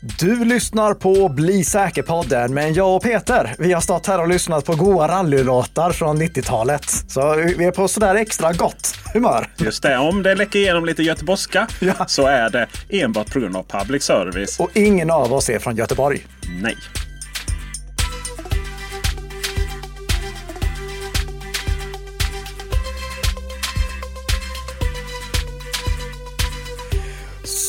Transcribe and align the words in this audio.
Du 0.00 0.44
lyssnar 0.44 0.94
på 0.94 1.28
Bli 1.28 1.64
säker-podden, 1.64 2.54
men 2.54 2.74
jag 2.74 2.96
och 2.96 3.02
Peter, 3.02 3.54
vi 3.58 3.72
har 3.72 3.80
stått 3.80 4.06
här 4.06 4.20
och 4.20 4.28
lyssnat 4.28 4.64
på 4.64 4.74
goa 4.74 5.08
rallylåtar 5.08 5.92
från 5.92 6.22
90-talet. 6.22 6.84
Så 7.08 7.34
vi 7.34 7.64
är 7.64 7.70
på 7.70 7.88
sådär 7.88 8.14
extra 8.14 8.52
gott 8.52 8.94
humör. 9.14 9.50
Just 9.56 9.82
det, 9.82 9.98
om 9.98 10.22
det 10.22 10.34
läcker 10.34 10.58
igenom 10.58 10.84
lite 10.84 11.02
göteborgska 11.02 11.68
Ja. 11.80 11.92
så 12.06 12.26
är 12.26 12.50
det 12.50 12.66
enbart 12.88 13.32
på 13.32 13.40
grund 13.40 13.56
av 13.56 13.62
public 13.62 14.02
service. 14.02 14.60
Och 14.60 14.70
ingen 14.74 15.10
av 15.10 15.32
oss 15.32 15.50
är 15.50 15.58
från 15.58 15.76
Göteborg. 15.76 16.26
Nej. 16.62 16.76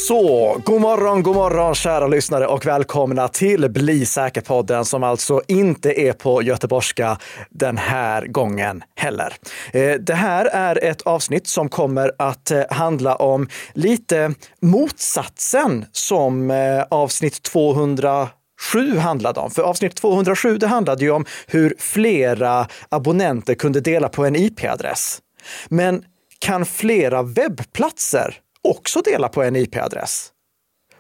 Så, 0.10 0.62
god 0.66 0.82
morgon, 0.82 1.24
god 1.24 1.36
morgon 1.36 1.76
kära 1.76 2.08
lyssnare 2.08 2.48
och 2.48 2.66
välkomna 2.66 3.28
till 3.28 3.70
Bli 3.70 4.06
säker-podden 4.06 4.86
som 4.86 5.04
alltså 5.04 5.42
inte 5.48 6.02
är 6.02 6.14
på 6.14 6.44
göteborgska 6.44 7.18
den 7.50 7.78
här 7.78 8.28
gången 8.28 8.84
heller. 8.96 9.34
Eh, 9.74 9.94
det 9.94 10.14
här 10.14 10.46
är 10.46 10.84
ett 10.84 11.02
avsnitt 11.02 11.48
som 11.48 11.70
kommer 11.70 12.12
att 12.18 12.52
eh, 12.52 12.64
handla 12.70 13.16
om 13.16 13.48
lite 13.74 14.34
motsatsen 14.62 15.86
som 15.92 16.52
eh, 16.52 16.84
avsnitt 16.90 17.44
200 17.44 18.30
7 18.74 18.98
handlade 18.98 19.40
om. 19.40 19.52
För 19.52 19.62
avsnitt 19.62 19.96
207 19.96 20.58
det 20.58 20.68
handlade 20.68 21.04
ju 21.04 21.12
om 21.12 21.26
hur 21.48 21.76
flera 21.80 22.68
abonnenter 22.90 23.56
kunde 23.56 23.82
dela 23.82 24.10
på 24.10 24.26
en 24.26 24.36
IP-adress. 24.36 25.20
Men 25.68 26.04
kan 26.40 26.66
flera 26.66 27.24
webbplatser 27.24 28.36
också 28.68 29.02
dela 29.02 29.30
på 29.30 29.44
en 29.44 29.56
IP-adress? 29.56 30.32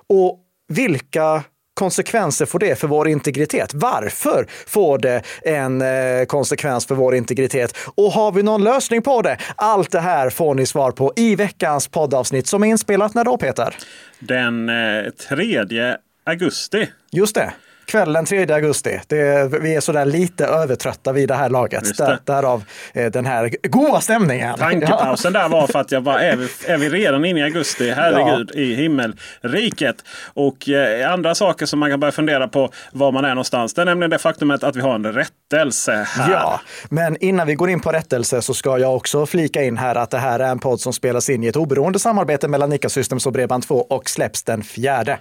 Och 0.07 0.39
vilka 0.67 1.43
konsekvenser 1.73 2.45
får 2.45 2.59
det 2.59 2.79
för 2.79 2.87
vår 2.87 3.07
integritet? 3.07 3.73
Varför 3.73 4.45
får 4.67 4.97
det 4.97 5.21
en 5.41 5.81
eh, 5.81 6.25
konsekvens 6.27 6.85
för 6.85 6.95
vår 6.95 7.15
integritet? 7.15 7.77
Och 7.95 8.11
har 8.11 8.31
vi 8.31 8.43
någon 8.43 8.63
lösning 8.63 9.01
på 9.01 9.21
det? 9.21 9.37
Allt 9.55 9.91
det 9.91 9.99
här 9.99 10.29
får 10.29 10.55
ni 10.55 10.65
svar 10.65 10.91
på 10.91 11.13
i 11.15 11.35
veckans 11.35 11.87
poddavsnitt 11.87 12.47
som 12.47 12.63
är 12.63 12.67
inspelat 12.67 13.13
när 13.13 13.23
då, 13.23 13.37
Peter? 13.37 13.75
Den 14.19 14.69
eh, 14.69 15.09
3 15.29 15.65
augusti. 16.23 16.89
Just 17.11 17.35
det. 17.35 17.53
Kvällen 17.89 18.25
3 18.25 18.51
augusti. 18.53 18.99
Det, 19.07 19.47
vi 19.61 19.75
är 19.75 19.79
sådär 19.79 20.05
lite 20.05 20.45
övertrötta 20.45 21.11
vid 21.11 21.27
det 21.27 21.35
här 21.35 21.49
laget. 21.49 21.97
Det. 21.97 22.03
Där, 22.03 22.19
därav 22.23 22.63
eh, 22.93 23.11
den 23.11 23.25
här 23.25 23.55
goa 23.63 24.01
stämningen. 24.01 24.55
Tankepausen 24.57 25.33
där 25.33 25.49
var 25.49 25.67
för 25.67 25.79
att 25.79 25.91
jag 25.91 26.03
bara, 26.03 26.21
är 26.21 26.35
vi, 26.35 26.47
är 26.67 26.77
vi 26.77 26.89
redan 26.89 27.25
inne 27.25 27.39
i 27.39 27.43
augusti? 27.43 27.91
Herregud, 27.91 28.51
i 28.55 28.75
himmelriket. 28.75 29.95
Och 30.33 30.69
eh, 30.69 31.13
andra 31.13 31.35
saker 31.35 31.65
som 31.65 31.79
man 31.79 31.89
kan 31.89 31.99
börja 31.99 32.11
fundera 32.11 32.47
på 32.47 32.71
var 32.91 33.11
man 33.11 33.25
är 33.25 33.29
någonstans. 33.29 33.73
Det 33.73 33.81
är 33.81 33.85
nämligen 33.85 34.09
det 34.09 34.19
faktumet 34.19 34.63
att 34.63 34.75
vi 34.75 34.81
har 34.81 34.95
en 34.95 35.13
rättelse 35.13 35.91
här. 35.91 36.31
Ja, 36.31 36.61
men 36.89 37.17
innan 37.23 37.47
vi 37.47 37.55
går 37.55 37.69
in 37.69 37.79
på 37.79 37.91
rättelse 37.91 38.41
så 38.41 38.53
ska 38.53 38.77
jag 38.77 38.95
också 38.95 39.25
flika 39.25 39.63
in 39.63 39.77
här 39.77 39.95
att 39.95 40.09
det 40.09 40.17
här 40.17 40.39
är 40.39 40.51
en 40.51 40.59
podd 40.59 40.81
som 40.81 40.93
spelas 40.93 41.29
in 41.29 41.43
i 41.43 41.47
ett 41.47 41.55
oberoende 41.55 41.99
samarbete 41.99 42.47
mellan 42.47 42.69
Nika 42.69 42.89
Systems 42.89 43.25
och 43.25 43.33
Bredband2 43.33 43.71
och 43.71 44.09
släpps 44.09 44.43
den 44.43 44.63
fjärde. 44.63 45.19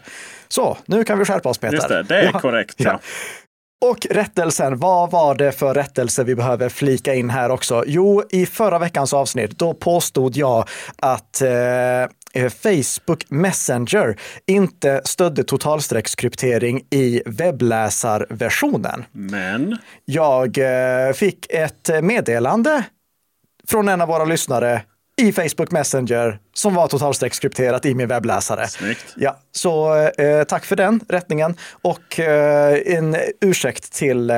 Så, 0.49 0.79
nu 0.87 1.05
kan 1.05 1.19
vi 1.19 1.25
skärpa 1.25 1.49
oss 1.49 1.59
Peter. 1.59 1.75
Just 1.75 1.89
det, 1.89 2.03
det 2.03 2.17
är 2.21 2.31
Ja, 2.33 2.41
korrekt. 2.41 2.75
Ja. 2.79 3.01
Och 3.85 4.07
rättelsen, 4.11 4.79
vad 4.79 5.11
var 5.11 5.35
det 5.35 5.53
för 5.53 5.75
rättelse 5.75 6.25
vi 6.25 6.35
behöver 6.35 6.69
flika 6.69 7.15
in 7.15 7.31
här 7.31 7.51
också? 7.51 7.85
Jo, 7.87 8.23
i 8.31 8.47
förra 8.47 8.79
veckans 8.79 9.13
avsnitt, 9.13 9.59
då 9.59 9.75
påstod 9.75 10.37
jag 10.37 10.69
att 10.97 11.43
eh, 11.43 12.49
Facebook 12.49 13.25
Messenger 13.31 14.17
inte 14.47 15.01
stödde 15.05 15.45
totalstreckskryptering 15.45 16.83
i 16.91 17.23
webbläsarversionen. 17.27 19.05
Men 19.13 19.77
Jag 20.05 20.59
eh, 20.59 21.13
fick 21.13 21.47
ett 21.51 21.91
meddelande 22.03 22.85
från 23.69 23.89
en 23.89 24.01
av 24.01 24.09
våra 24.09 24.25
lyssnare 24.25 24.83
i 25.19 25.33
Facebook 25.33 25.71
Messenger 25.71 26.39
som 26.55 26.75
var 26.75 26.89
totalstreckskrypterat 26.89 27.87
i 27.87 27.95
min 27.95 28.09
webbläsare. 28.09 28.69
Snyggt. 28.69 29.15
Ja, 29.17 29.37
så 29.53 29.95
eh, 30.19 30.45
tack 30.45 30.65
för 30.65 30.77
den 30.77 31.01
rättningen 31.09 31.57
och 31.71 32.21
eh, 32.21 32.79
en 32.87 33.17
ursäkt 33.41 33.93
till 33.93 34.31
eh, 34.31 34.37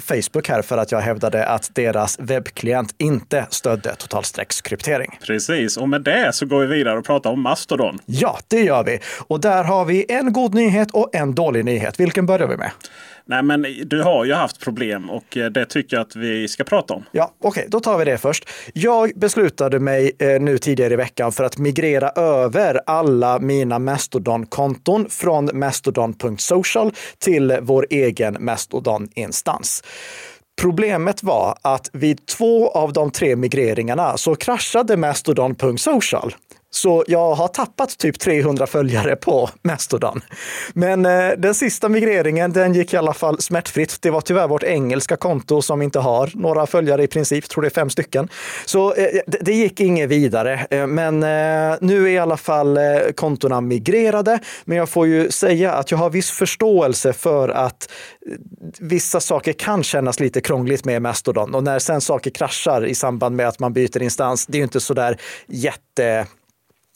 Facebook 0.00 0.48
här 0.48 0.62
för 0.62 0.78
att 0.78 0.92
jag 0.92 1.00
hävdade 1.00 1.46
att 1.46 1.70
deras 1.74 2.18
webbklient 2.18 2.94
inte 2.98 3.46
stödde 3.50 3.94
totalstreckskryptering. 3.94 5.18
precis, 5.26 5.76
och 5.76 5.88
med 5.88 6.02
det 6.02 6.30
så 6.34 6.46
går 6.46 6.60
vi 6.60 6.66
vidare 6.66 6.98
och 6.98 7.04
pratar 7.04 7.30
om 7.30 7.42
Mastodon. 7.42 7.98
Ja, 8.06 8.38
det 8.48 8.60
gör 8.60 8.84
vi. 8.84 8.98
Och 9.26 9.40
där 9.40 9.64
har 9.64 9.84
vi 9.84 10.06
en 10.08 10.32
god 10.32 10.54
nyhet 10.54 10.90
och 10.90 11.14
en 11.14 11.34
dålig 11.34 11.64
nyhet. 11.64 12.00
Vilken 12.00 12.26
börjar 12.26 12.46
vi 12.46 12.56
med? 12.56 12.70
Nej, 13.24 13.42
men 13.42 13.66
du 13.84 14.02
har 14.02 14.24
ju 14.24 14.32
haft 14.32 14.60
problem 14.60 15.10
och 15.10 15.36
eh, 15.36 15.50
det 15.50 15.64
tycker 15.64 15.96
jag 15.96 16.06
att 16.06 16.16
vi 16.16 16.48
ska 16.48 16.64
prata 16.64 16.94
om. 16.94 17.04
Ja, 17.12 17.34
okej, 17.40 17.66
då 17.68 17.80
tar 17.80 17.98
vi 17.98 18.04
det 18.04 18.18
först. 18.18 18.48
Jag 18.74 19.12
beslutade 19.16 19.80
mig 19.80 20.12
eh, 20.18 20.40
nu 20.40 20.58
tidigare 20.58 20.94
i 20.94 20.96
veckan 20.96 21.32
för 21.32 21.44
att 21.44 21.58
migrera 21.58 22.08
över 22.10 22.80
alla 22.86 23.38
mina 23.38 23.78
Mastodon-konton 23.78 25.06
från 25.10 25.50
mastodon.social 25.52 26.92
till 27.18 27.58
vår 27.62 27.86
egen 27.90 28.36
Mastodon-instans. 28.40 29.82
Problemet 30.60 31.22
var 31.22 31.58
att 31.62 31.90
vid 31.92 32.26
två 32.26 32.70
av 32.70 32.92
de 32.92 33.10
tre 33.10 33.36
migreringarna 33.36 34.16
så 34.16 34.34
kraschade 34.34 34.96
Mastodon.social. 34.96 36.34
Så 36.70 37.04
jag 37.06 37.34
har 37.34 37.48
tappat 37.48 37.98
typ 37.98 38.18
300 38.18 38.66
följare 38.66 39.16
på 39.16 39.50
Mastodon. 39.62 40.20
Men 40.72 41.06
eh, 41.06 41.28
den 41.38 41.54
sista 41.54 41.88
migreringen, 41.88 42.52
den 42.52 42.74
gick 42.74 42.94
i 42.94 42.96
alla 42.96 43.14
fall 43.14 43.40
smärtfritt. 43.40 43.96
Det 44.02 44.10
var 44.10 44.20
tyvärr 44.20 44.48
vårt 44.48 44.62
engelska 44.62 45.16
konto 45.16 45.62
som 45.62 45.82
inte 45.82 45.98
har 45.98 46.30
några 46.34 46.66
följare 46.66 47.02
i 47.02 47.06
princip, 47.06 47.48
tror 47.48 47.62
det 47.62 47.68
är 47.68 47.70
fem 47.70 47.90
stycken. 47.90 48.28
Så 48.64 48.94
eh, 48.94 49.20
det, 49.26 49.38
det 49.40 49.52
gick 49.52 49.80
inget 49.80 50.08
vidare. 50.08 50.66
Eh, 50.70 50.86
men 50.86 51.22
eh, 51.22 51.78
nu 51.80 52.04
är 52.04 52.08
i 52.08 52.18
alla 52.18 52.36
fall 52.36 52.76
eh, 52.76 52.82
kontona 53.14 53.60
migrerade. 53.60 54.38
Men 54.64 54.78
jag 54.78 54.88
får 54.88 55.06
ju 55.06 55.30
säga 55.30 55.72
att 55.72 55.90
jag 55.90 55.98
har 55.98 56.10
viss 56.10 56.30
förståelse 56.30 57.12
för 57.12 57.48
att 57.48 57.90
eh, 58.26 58.36
vissa 58.80 59.20
saker 59.20 59.52
kan 59.52 59.82
kännas 59.82 60.20
lite 60.20 60.40
krångligt 60.40 60.84
med 60.84 61.02
Mastodon. 61.02 61.54
Och 61.54 61.64
när 61.64 61.78
sen 61.78 62.00
saker 62.00 62.30
kraschar 62.30 62.86
i 62.86 62.94
samband 62.94 63.36
med 63.36 63.48
att 63.48 63.58
man 63.58 63.72
byter 63.72 64.02
instans, 64.02 64.46
det 64.46 64.56
är 64.56 64.58
ju 64.58 64.64
inte 64.64 64.80
så 64.80 64.94
där 64.94 65.16
jätte 65.46 66.26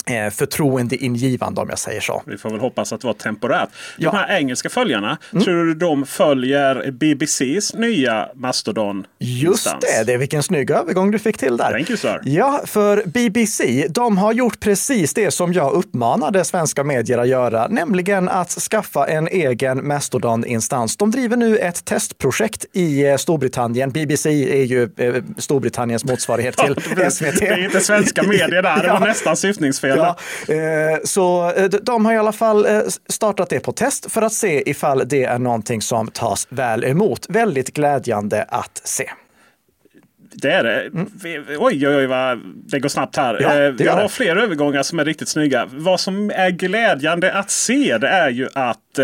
eh, 0.06 0.31
förtroendeingivande 0.31 1.60
om 1.60 1.69
jag 1.69 1.78
säger 1.78 2.00
så. 2.00 2.22
Vi 2.26 2.38
får 2.38 2.50
väl 2.50 2.60
hoppas 2.60 2.92
att 2.92 3.00
det 3.00 3.06
var 3.06 3.15
temporärt. 3.15 3.69
Ja. 3.98 4.10
De 4.10 4.16
här 4.16 4.37
engelska 4.38 4.69
följarna, 4.69 5.19
tror 5.31 5.65
du 5.65 5.75
de 5.75 6.06
följer 6.06 6.91
BBCs 6.91 7.75
nya 7.75 8.28
Mastodon? 8.34 9.06
Just 9.19 9.81
det, 9.81 10.06
det 10.06 10.12
är 10.12 10.19
vilken 10.19 10.42
snygg 10.42 10.70
övergång 10.70 11.10
du 11.10 11.19
fick 11.19 11.38
till 11.38 11.56
där. 11.56 11.70
Thank 11.70 11.91
you, 11.91 11.97
sir. 11.97 12.20
Ja, 12.25 12.62
för 12.66 13.03
BBC, 13.06 13.87
de 13.91 14.19
har 14.19 14.32
gjort 14.32 14.60
precis 14.60 15.15
det 15.15 15.31
som 15.31 15.53
jag 15.53 15.72
uppmanade 15.72 16.44
svenska 16.44 16.84
medier 16.84 17.19
att 17.19 17.28
göra, 17.28 17.69
nämligen 17.69 18.28
att 18.28 18.50
skaffa 18.50 19.06
en 19.06 19.28
egen 19.28 19.86
Mastodon-instans. 19.86 20.97
De 20.97 21.10
driver 21.10 21.36
nu 21.36 21.59
ett 21.59 21.84
testprojekt 21.84 22.66
i 22.72 23.06
eh, 23.06 23.16
Storbritannien. 23.16 23.91
BBC 23.91 24.28
är 24.60 24.65
ju 24.65 24.82
eh, 24.97 25.15
Storbritanniens 25.38 26.04
motsvarighet 26.04 26.56
till 26.56 26.75
SVT. 27.10 27.41
Det 27.41 27.48
är 27.48 27.65
inte 27.65 27.81
svenska 27.81 28.22
medier 28.22 28.62
där, 28.62 28.82
det 28.82 28.88
var 28.88 29.00
nästan 29.06 29.36
syftningsfel. 29.36 29.94
Ja, 29.97 30.16
eh, 30.55 30.99
så 31.05 31.50
eh, 31.50 31.65
de- 31.65 32.06
har 32.06 32.12
i 32.12 32.16
alla 32.16 32.32
fall 32.32 32.66
eh, 32.66 32.81
startat 33.09 33.50
det 33.50 33.60
på 33.60 33.72
test 33.72 34.12
för 34.12 34.22
att 34.22 34.32
se 34.32 34.71
ifall 34.71 35.03
det 35.09 35.25
är 35.25 35.38
någonting 35.38 35.82
som 35.82 36.09
tas 36.09 36.47
väl 36.50 36.84
emot. 36.84 37.27
Väldigt 37.28 37.75
glädjande 37.75 38.43
att 38.49 38.81
se. 38.84 39.10
Det 40.37 40.50
är 40.50 40.65
det. 40.65 40.91
Vi- 41.22 41.38
Oj, 41.59 41.88
oj, 41.88 41.97
oj, 41.97 42.06
vad 42.06 42.41
det 42.66 42.78
går 42.78 42.88
snabbt 42.88 43.16
här. 43.16 43.34
Mm. 43.34 43.77
Ja, 43.78 43.84
gör 43.84 43.93
har 43.93 44.03
det. 44.03 44.09
fler 44.09 44.37
övergångar 44.37 44.83
som 44.83 44.99
är 44.99 45.04
riktigt 45.04 45.28
snygga. 45.28 45.66
Vad 45.71 46.00
som 46.00 46.31
är 46.31 46.50
glädjande 46.50 47.33
att 47.33 47.50
se 47.50 47.99
det 47.99 48.09
är 48.09 48.31
ju 48.31 48.49
att 48.54 48.99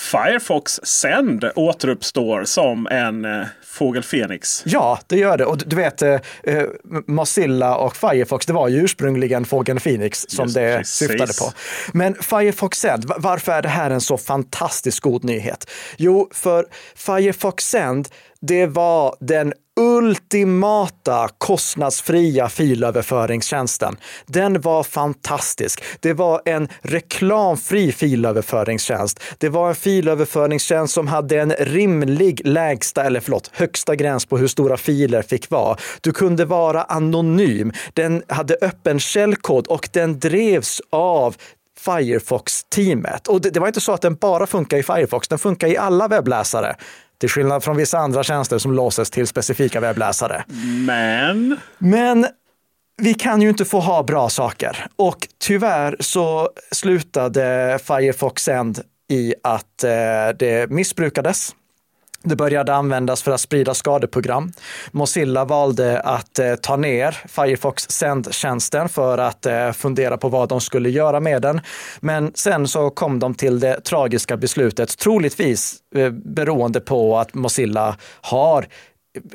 Firefox 0.00 0.80
Send 0.82 1.44
återuppstår 1.56 2.44
som 2.44 2.86
en 2.86 3.24
eh, 3.24 3.46
fågel 3.66 4.02
Fenix. 4.02 4.62
Ja, 4.66 4.98
det 5.06 5.16
gör 5.16 5.36
det. 5.38 5.44
Och 5.44 5.58
du- 5.66 5.76
vet, 5.76 6.02
eh, 6.02 6.20
eh, 6.44 6.62
Mozilla 7.06 7.76
och 7.76 7.96
Firefox, 7.96 8.46
det 8.46 8.52
var 8.52 8.68
ju 8.68 8.78
ursprungligen 8.84 9.44
fågeln 9.44 9.78
Phoenix 9.80 10.26
som 10.28 10.44
Just 10.44 10.54
det 10.54 10.76
precis. 10.78 10.94
syftade 11.08 11.32
på. 11.40 11.52
Men 11.92 12.14
Firefox 12.14 12.78
Send, 12.80 13.04
va- 13.04 13.16
varför 13.18 13.52
är 13.52 13.62
det 13.62 13.68
här 13.68 13.90
en 13.90 14.00
så 14.00 14.18
fantastiskt 14.18 15.00
god 15.00 15.24
nyhet? 15.24 15.70
Jo, 15.96 16.28
för 16.34 16.66
Firefox 16.96 17.64
Send, 17.68 18.08
det 18.40 18.66
var 18.66 19.16
den 19.20 19.52
ultimata 19.80 21.28
kostnadsfria 21.38 22.48
filöverföringstjänsten. 22.48 23.96
Den 24.26 24.60
var 24.60 24.82
fantastisk. 24.82 25.84
Det 26.00 26.12
var 26.12 26.42
en 26.44 26.68
reklamfri 26.82 27.92
filöverföringstjänst. 27.92 29.20
Det 29.38 29.48
var 29.48 29.68
en 29.68 29.74
filöverföringstjänst 29.74 30.94
som 30.94 31.08
hade 31.08 31.40
en 31.40 31.52
rimlig 31.52 32.40
lägsta, 32.44 33.04
eller 33.04 33.20
förlåt, 33.20 33.50
högsta 33.52 33.96
gräns 33.96 34.26
på 34.26 34.38
hur 34.38 34.48
stora 34.48 34.76
filer 34.76 35.22
fick 35.22 35.50
vara. 35.50 35.76
Du 36.00 36.12
kunde 36.12 36.44
vara 36.44 36.82
anonym. 36.82 37.72
Den 37.94 38.22
hade 38.28 38.56
öppen 38.62 39.00
källkod 39.00 39.66
och 39.66 39.88
den 39.92 40.18
drevs 40.18 40.82
av 40.90 41.36
Firefox-teamet. 41.78 43.28
Och 43.28 43.40
det, 43.40 43.50
det 43.50 43.60
var 43.60 43.66
inte 43.66 43.80
så 43.80 43.92
att 43.92 44.02
den 44.02 44.14
bara 44.14 44.46
funkar 44.46 44.76
i 44.76 44.82
Firefox, 44.82 45.28
den 45.28 45.38
funkar 45.38 45.68
i 45.68 45.76
alla 45.76 46.08
webbläsare. 46.08 46.76
Till 47.20 47.28
skillnad 47.28 47.64
från 47.64 47.76
vissa 47.76 47.98
andra 47.98 48.22
tjänster 48.22 48.58
som 48.58 48.72
låses 48.72 49.10
till 49.10 49.26
specifika 49.26 49.80
webbläsare. 49.80 50.44
Men? 50.86 51.56
Men 51.78 52.26
vi 53.02 53.14
kan 53.14 53.42
ju 53.42 53.48
inte 53.48 53.64
få 53.64 53.80
ha 53.80 54.02
bra 54.02 54.28
saker. 54.28 54.86
Och 54.96 55.28
tyvärr 55.38 55.96
så 56.00 56.50
slutade 56.70 57.78
Firefox 57.84 58.42
Send 58.42 58.80
i 59.10 59.34
att 59.42 59.84
eh, 59.84 59.90
det 60.38 60.70
missbrukades. 60.70 61.54
Det 62.22 62.36
började 62.36 62.74
användas 62.74 63.22
för 63.22 63.30
att 63.30 63.40
sprida 63.40 63.74
skadeprogram. 63.74 64.52
Mozilla 64.90 65.44
valde 65.44 66.00
att 66.00 66.38
eh, 66.38 66.54
ta 66.54 66.76
ner 66.76 67.16
Firefox 67.28 67.88
Send-tjänsten 67.88 68.88
för 68.88 69.18
att 69.18 69.46
eh, 69.46 69.72
fundera 69.72 70.16
på 70.16 70.28
vad 70.28 70.48
de 70.48 70.60
skulle 70.60 70.90
göra 70.90 71.20
med 71.20 71.42
den. 71.42 71.60
Men 72.00 72.32
sen 72.34 72.68
så 72.68 72.90
kom 72.90 73.18
de 73.18 73.34
till 73.34 73.60
det 73.60 73.80
tragiska 73.80 74.36
beslutet, 74.36 74.98
troligtvis 74.98 75.76
eh, 75.94 76.10
beroende 76.10 76.80
på 76.80 77.18
att 77.18 77.34
Mozilla 77.34 77.96
har 78.20 78.66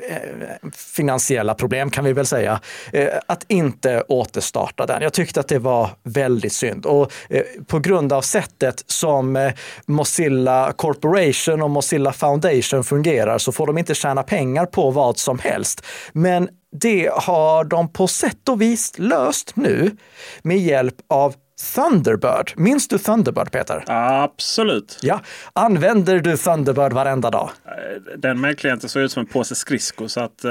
Eh, 0.08 0.70
finansiella 0.72 1.54
problem 1.54 1.90
kan 1.90 2.04
vi 2.04 2.12
väl 2.12 2.26
säga, 2.26 2.60
eh, 2.92 3.08
att 3.26 3.44
inte 3.48 4.02
återstarta 4.08 4.86
den. 4.86 5.02
Jag 5.02 5.12
tyckte 5.12 5.40
att 5.40 5.48
det 5.48 5.58
var 5.58 5.90
väldigt 6.02 6.52
synd 6.52 6.86
och 6.86 7.12
eh, 7.30 7.42
på 7.66 7.78
grund 7.78 8.12
av 8.12 8.22
sättet 8.22 8.84
som 8.86 9.52
Mozilla 9.86 10.72
Corporation 10.72 11.62
och 11.62 11.70
Mozilla 11.70 12.12
Foundation 12.12 12.84
fungerar 12.84 13.38
så 13.38 13.52
får 13.52 13.66
de 13.66 13.78
inte 13.78 13.94
tjäna 13.94 14.22
pengar 14.22 14.66
på 14.66 14.90
vad 14.90 15.18
som 15.18 15.38
helst. 15.38 15.86
Men 16.12 16.48
det 16.80 17.10
har 17.12 17.64
de 17.64 17.92
på 17.92 18.06
sätt 18.06 18.48
och 18.48 18.60
vis 18.60 18.92
löst 18.96 19.56
nu 19.56 19.96
med 20.42 20.58
hjälp 20.58 20.94
av 21.08 21.34
Thunderbird. 21.74 22.52
Minns 22.56 22.88
du 22.88 22.98
Thunderbird, 22.98 23.52
Peter? 23.52 23.84
Absolut. 23.86 24.98
Ja. 25.02 25.20
Använder 25.52 26.18
du 26.20 26.36
Thunderbird 26.36 26.92
varenda 26.92 27.30
dag? 27.30 27.50
Eh, 27.64 28.18
den 28.18 28.40
mailklienten 28.40 28.88
såg 28.88 29.02
ut 29.02 29.12
som 29.12 29.20
en 29.20 29.26
påse 29.26 29.54
skridskor 29.54 30.08
så 30.08 30.20
att 30.20 30.44
eh, 30.44 30.50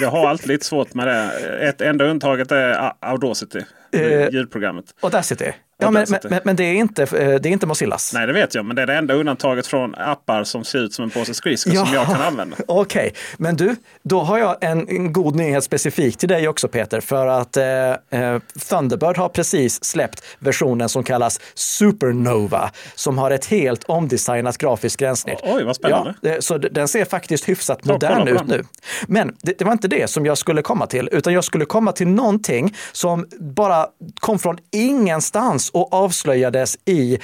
jag 0.00 0.10
har 0.10 0.28
alltid 0.28 0.48
lite 0.48 0.66
svårt 0.66 0.94
med 0.94 1.06
det. 1.06 1.30
Ett 1.68 1.80
enda 1.80 2.04
undantaget 2.04 2.52
är 2.52 2.92
Audacity, 3.00 3.60
eh, 3.92 4.28
ljudprogrammet. 4.30 4.84
Audacity? 5.00 5.52
Ja, 5.78 5.90
men, 5.90 6.06
men, 6.10 6.40
men, 6.44 6.56
det, 6.56 6.64
är 6.64 6.74
inte, 6.74 7.02
eh, 7.02 7.08
det 7.08 7.20
är 7.20 7.46
inte 7.46 7.66
Mozillas? 7.66 8.12
Nej, 8.14 8.26
det 8.26 8.32
vet 8.32 8.54
jag. 8.54 8.64
Men 8.64 8.76
det 8.76 8.82
är 8.82 8.86
det 8.86 8.94
enda 8.94 9.14
undantaget 9.14 9.66
från 9.66 9.94
appar 9.94 10.44
som 10.44 10.64
ser 10.64 10.78
ut 10.78 10.92
som 10.92 11.02
en 11.02 11.10
påse 11.10 11.34
skridskor 11.34 11.74
ja, 11.74 11.86
som 11.86 11.94
jag 11.94 12.06
kan 12.06 12.22
använda. 12.22 12.56
Okej, 12.66 13.00
okay. 13.00 13.12
men 13.36 13.56
du, 13.56 13.76
då 14.02 14.20
har 14.20 14.38
jag 14.38 14.56
en, 14.60 14.88
en, 14.88 15.12
god 15.12 15.36
nyhet 15.36 15.64
specifikt 15.64 16.20
till 16.20 16.28
dig 16.28 16.48
också 16.48 16.68
Peter. 16.68 17.00
För 17.00 17.26
att 17.26 17.56
eh, 17.56 17.64
eh, 17.64 18.40
Thunderbird 18.68 19.16
har 19.16 19.28
precis 19.28 19.84
släppt 19.84 20.24
versionen 20.38 20.88
som 20.88 21.04
kallas 21.04 21.40
Supernova. 21.54 22.70
Som 22.94 23.18
har 23.18 23.30
ett 23.30 23.46
helt 23.46 23.84
omdesignat 23.84 24.58
grafiskt 24.58 25.00
gränssnitt. 25.00 25.38
Oj, 25.42 25.64
vad 25.64 25.76
spännande. 25.76 26.14
Ja, 26.20 26.40
så 26.40 26.58
den 26.58 26.88
ser 26.88 27.04
faktiskt 27.04 27.48
hyfsat 27.48 27.84
modern 27.84 28.28
ut 28.28 28.46
nu. 28.46 28.64
Men 29.06 29.36
det, 29.42 29.58
det 29.58 29.64
var 29.64 29.72
inte 29.72 29.88
det 29.88 30.10
som 30.10 30.26
jag 30.26 30.38
skulle 30.38 30.62
komma 30.62 30.86
till, 30.86 31.08
utan 31.12 31.32
jag 31.32 31.44
skulle 31.44 31.64
komma 31.64 31.92
till 31.92 32.08
någonting 32.08 32.74
som 32.92 33.26
bara 33.40 33.86
kom 34.20 34.38
från 34.38 34.58
ingenstans 34.72 35.65
och 35.70 35.92
avslöjades 35.94 36.78
i 36.84 37.18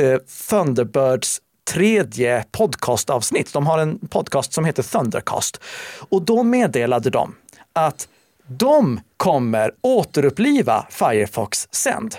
eh, 0.00 0.18
Thunderbirds 0.50 1.40
tredje 1.70 2.44
podcastavsnitt. 2.52 3.52
De 3.52 3.66
har 3.66 3.78
en 3.78 3.98
podcast 3.98 4.52
som 4.52 4.64
heter 4.64 4.82
Thundercast. 4.82 5.60
Och 6.08 6.22
då 6.22 6.42
meddelade 6.42 7.10
de 7.10 7.34
att 7.72 8.08
de 8.46 9.00
kommer 9.16 9.74
återuppliva 9.80 10.86
Firefox 10.90 11.68
Send 11.70 12.16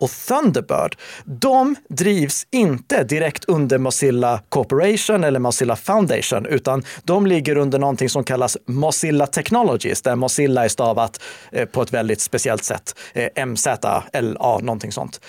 och 0.00 0.10
Thunderbird, 0.10 0.96
de 1.24 1.76
drivs 1.88 2.46
inte 2.50 3.04
direkt 3.04 3.44
under 3.44 3.78
Mozilla 3.78 4.40
Corporation 4.48 5.24
eller 5.24 5.40
Mozilla 5.40 5.76
Foundation, 5.76 6.46
utan 6.46 6.84
de 7.04 7.26
ligger 7.26 7.56
under 7.56 7.78
någonting 7.78 8.08
som 8.08 8.24
kallas 8.24 8.56
Mozilla 8.66 9.26
Technologies, 9.26 10.02
där 10.02 10.16
Mozilla 10.16 10.64
är 10.64 10.68
stavat 10.68 11.22
eh, 11.52 11.64
på 11.64 11.82
ett 11.82 11.92
väldigt 11.92 12.20
speciellt 12.20 12.64
sätt. 12.64 12.94
Eh, 13.12 13.46
MZLA, 13.46 14.04
någonting 14.62 14.92
sånt. 14.92 15.20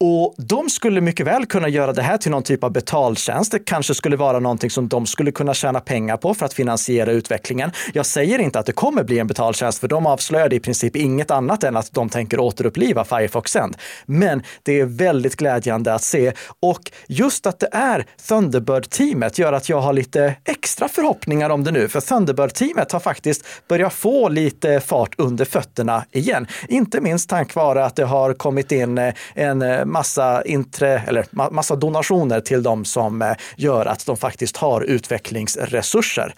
Och 0.00 0.34
de 0.38 0.70
skulle 0.70 1.00
mycket 1.00 1.26
väl 1.26 1.46
kunna 1.46 1.68
göra 1.68 1.92
det 1.92 2.02
här 2.02 2.16
till 2.16 2.30
någon 2.30 2.42
typ 2.42 2.64
av 2.64 2.72
betaltjänst. 2.72 3.52
Det 3.52 3.58
kanske 3.58 3.94
skulle 3.94 4.16
vara 4.16 4.40
någonting 4.40 4.70
som 4.70 4.88
de 4.88 5.06
skulle 5.06 5.32
kunna 5.32 5.54
tjäna 5.54 5.80
pengar 5.80 6.16
på 6.16 6.34
för 6.34 6.46
att 6.46 6.54
finansiera 6.54 7.10
utvecklingen. 7.10 7.70
Jag 7.92 8.06
säger 8.06 8.38
inte 8.38 8.58
att 8.58 8.66
det 8.66 8.72
kommer 8.72 9.04
bli 9.04 9.18
en 9.18 9.26
betaltjänst, 9.26 9.78
för 9.78 9.88
de 9.88 10.06
avslöjade 10.06 10.56
i 10.56 10.60
princip 10.60 10.96
inget 10.96 11.30
annat 11.30 11.64
än 11.64 11.76
att 11.76 11.92
de 11.92 12.08
tänker 12.08 12.40
återuppliva 12.40 13.04
Firefox 13.04 13.52
Send. 13.52 13.76
Men 14.06 14.42
det 14.62 14.80
är 14.80 14.84
väldigt 14.84 15.36
glädjande 15.36 15.94
att 15.94 16.02
se 16.02 16.32
och 16.60 16.90
just 17.08 17.46
att 17.46 17.60
det 17.60 17.68
är 17.72 18.06
Thunderbird-teamet 18.28 19.38
gör 19.38 19.52
att 19.52 19.68
jag 19.68 19.80
har 19.80 19.92
lite 19.92 20.34
extra 20.44 20.88
förhoppningar 20.88 21.50
om 21.50 21.64
det 21.64 21.70
nu, 21.70 21.88
för 21.88 22.00
Thunderbird-teamet 22.00 22.92
har 22.92 23.00
faktiskt 23.00 23.46
börjat 23.68 23.92
få 23.92 24.28
lite 24.28 24.80
fart 24.80 25.14
under 25.18 25.44
fötterna 25.44 26.04
igen. 26.12 26.46
Inte 26.68 27.00
minst 27.00 27.30
tack 27.30 27.54
vare 27.54 27.84
att 27.84 27.96
det 27.96 28.04
har 28.04 28.34
kommit 28.34 28.72
in 28.72 28.98
eh, 28.98 29.14
en 29.34 29.62
eh, 29.62 29.83
Eh, 29.84 29.86
massa, 29.86 30.42
intre, 30.42 30.98
eller 30.98 31.26
massa 31.50 31.76
donationer 31.76 32.40
till 32.40 32.62
de 32.62 32.84
som 32.84 33.22
eh, 33.22 33.32
gör 33.56 33.86
att 33.86 34.06
de 34.06 34.16
faktiskt 34.16 34.56
har 34.56 34.80
utvecklingsresurser. 34.80 36.34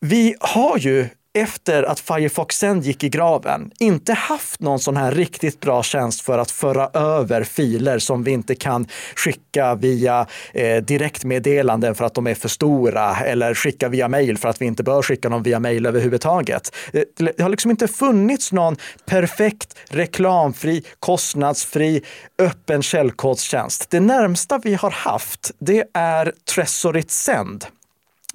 Vi 0.00 0.34
har 0.40 0.78
ju 0.78 1.08
efter 1.34 1.82
att 1.82 2.00
Firefox 2.00 2.58
sen 2.58 2.80
gick 2.80 3.04
i 3.04 3.08
graven 3.08 3.70
inte 3.78 4.12
haft 4.12 4.60
någon 4.60 4.78
sån 4.78 4.96
här 4.96 5.12
riktigt 5.12 5.60
bra 5.60 5.82
tjänst 5.82 6.20
för 6.20 6.38
att 6.38 6.50
föra 6.50 7.00
över 7.00 7.44
filer 7.44 7.98
som 7.98 8.24
vi 8.24 8.30
inte 8.30 8.54
kan 8.54 8.86
skicka 9.16 9.74
via 9.74 10.26
eh, 10.52 10.76
direktmeddelanden 10.76 11.94
för 11.94 12.04
att 12.04 12.14
de 12.14 12.26
är 12.26 12.34
för 12.34 12.48
stora 12.48 13.16
eller 13.16 13.54
skicka 13.54 13.88
via 13.88 14.08
mail 14.08 14.38
för 14.38 14.48
att 14.48 14.60
vi 14.60 14.66
inte 14.66 14.82
bör 14.82 15.02
skicka 15.02 15.28
dem 15.28 15.42
via 15.42 15.60
mail 15.60 15.86
överhuvudtaget. 15.86 16.74
Eh, 16.92 17.02
det 17.16 17.42
har 17.42 17.48
liksom 17.48 17.70
inte 17.70 17.88
funnits 17.88 18.52
någon 18.52 18.76
perfekt 19.06 19.76
reklamfri, 19.88 20.82
kostnadsfri, 21.00 22.02
öppen 22.38 22.82
källkodstjänst. 22.82 23.90
Det 23.90 24.00
närmsta 24.00 24.58
vi 24.58 24.74
har 24.74 24.90
haft, 24.90 25.50
det 25.58 25.84
är 25.94 26.32
Tresorit 26.54 27.10
Send 27.10 27.66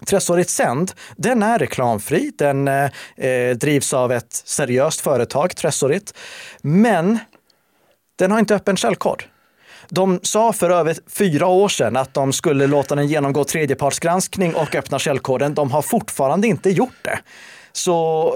Tresorit 0.05 0.49
Send, 0.49 0.91
den 1.15 1.43
är 1.43 1.59
reklamfri. 1.59 2.31
Den 2.37 2.67
eh, 2.67 2.89
eh, 3.17 3.55
drivs 3.55 3.93
av 3.93 4.11
ett 4.11 4.33
seriöst 4.33 5.01
företag, 5.01 5.55
Tresorit. 5.55 6.13
Men 6.61 7.19
den 8.15 8.31
har 8.31 8.39
inte 8.39 8.55
öppen 8.55 8.77
källkod. 8.77 9.23
De 9.89 10.19
sa 10.23 10.53
för 10.53 10.69
över 10.69 10.97
fyra 11.09 11.47
år 11.47 11.69
sedan 11.69 11.97
att 11.97 12.13
de 12.13 12.33
skulle 12.33 12.67
låta 12.67 12.95
den 12.95 13.07
genomgå 13.07 13.43
tredjepartsgranskning 13.43 14.55
och 14.55 14.75
öppna 14.75 14.99
källkoden. 14.99 15.53
De 15.53 15.71
har 15.71 15.81
fortfarande 15.81 16.47
inte 16.47 16.69
gjort 16.69 16.97
det. 17.01 17.19
Så 17.79 18.33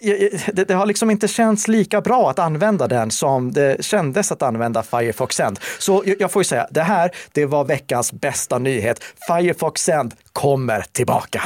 eh, 0.00 0.10
eh, 0.10 0.40
det, 0.52 0.64
det, 0.64 0.74
har 0.74 0.86
liksom 0.86 1.10
inte 1.10 1.28
känts 1.28 1.68
lika 1.68 2.00
bra 2.00 2.30
att 2.30 2.38
använda 2.38 2.88
den 2.88 3.10
som 3.10 3.52
det 3.52 3.84
kändes 3.84 4.32
att 4.32 4.42
använda 4.42 4.82
Firefox 4.82 5.36
Send. 5.36 5.60
Så 5.78 6.02
jag 6.18 6.30
får 6.30 6.40
ju 6.40 6.44
säga, 6.44 6.68
det 6.70 6.82
här, 6.82 7.10
det 7.32 7.46
var 7.46 7.64
veckans 7.64 8.12
bästa 8.12 8.58
nyhet. 8.58 9.04
Firefox 9.26 9.82
Send 9.82 10.14
kommer 10.32 10.84
tillbaka. 10.92 11.42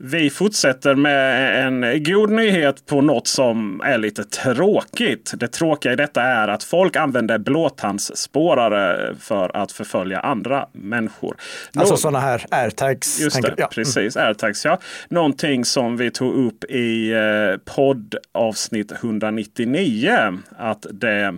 Vi 0.00 0.30
fortsätter 0.30 0.94
med 0.94 1.66
en 1.66 2.02
god 2.02 2.30
nyhet 2.30 2.86
på 2.86 3.00
något 3.00 3.26
som 3.26 3.80
är 3.84 3.98
lite 3.98 4.24
tråkigt. 4.24 5.32
Det 5.36 5.48
tråkiga 5.48 5.92
i 5.92 5.96
detta 5.96 6.22
är 6.22 6.48
att 6.48 6.64
folk 6.64 6.96
använder 6.96 7.38
blåtandsspårare 7.38 9.14
för 9.20 9.56
att 9.56 9.72
förfölja 9.72 10.20
andra 10.20 10.66
människor. 10.72 11.36
Alltså 11.74 11.96
sådana 11.96 12.20
här 12.20 12.46
airtags. 12.50 13.20
Just 13.20 13.42
det, 13.42 13.54
ja. 13.56 13.68
Precis. 13.72 14.16
Airtags 14.16 14.64
ja. 14.64 14.78
Någonting 15.08 15.64
som 15.64 15.96
vi 15.96 16.10
tog 16.10 16.34
upp 16.34 16.64
i 16.64 17.12
eh, 17.12 17.74
poddavsnitt 17.74 18.92
199. 18.92 20.38
Att 20.56 20.86
det, 20.90 21.34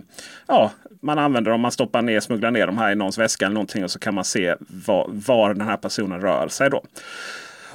ja, 0.47 0.71
man 1.01 1.19
använder 1.19 1.51
dem, 1.51 1.61
man 1.61 1.71
stoppar 1.71 2.01
ner, 2.01 2.19
smugglar 2.19 2.51
ner 2.51 2.67
dem 2.67 2.77
här 2.77 2.91
i 2.91 2.95
någons 2.95 3.17
väska 3.17 3.45
eller 3.45 3.53
någonting 3.53 3.83
och 3.83 3.91
så 3.91 3.99
kan 3.99 4.13
man 4.13 4.23
se 4.23 4.55
var, 4.85 5.05
var 5.09 5.53
den 5.53 5.67
här 5.67 5.77
personen 5.77 6.21
rör 6.21 6.47
sig. 6.47 6.69
då. 6.69 6.83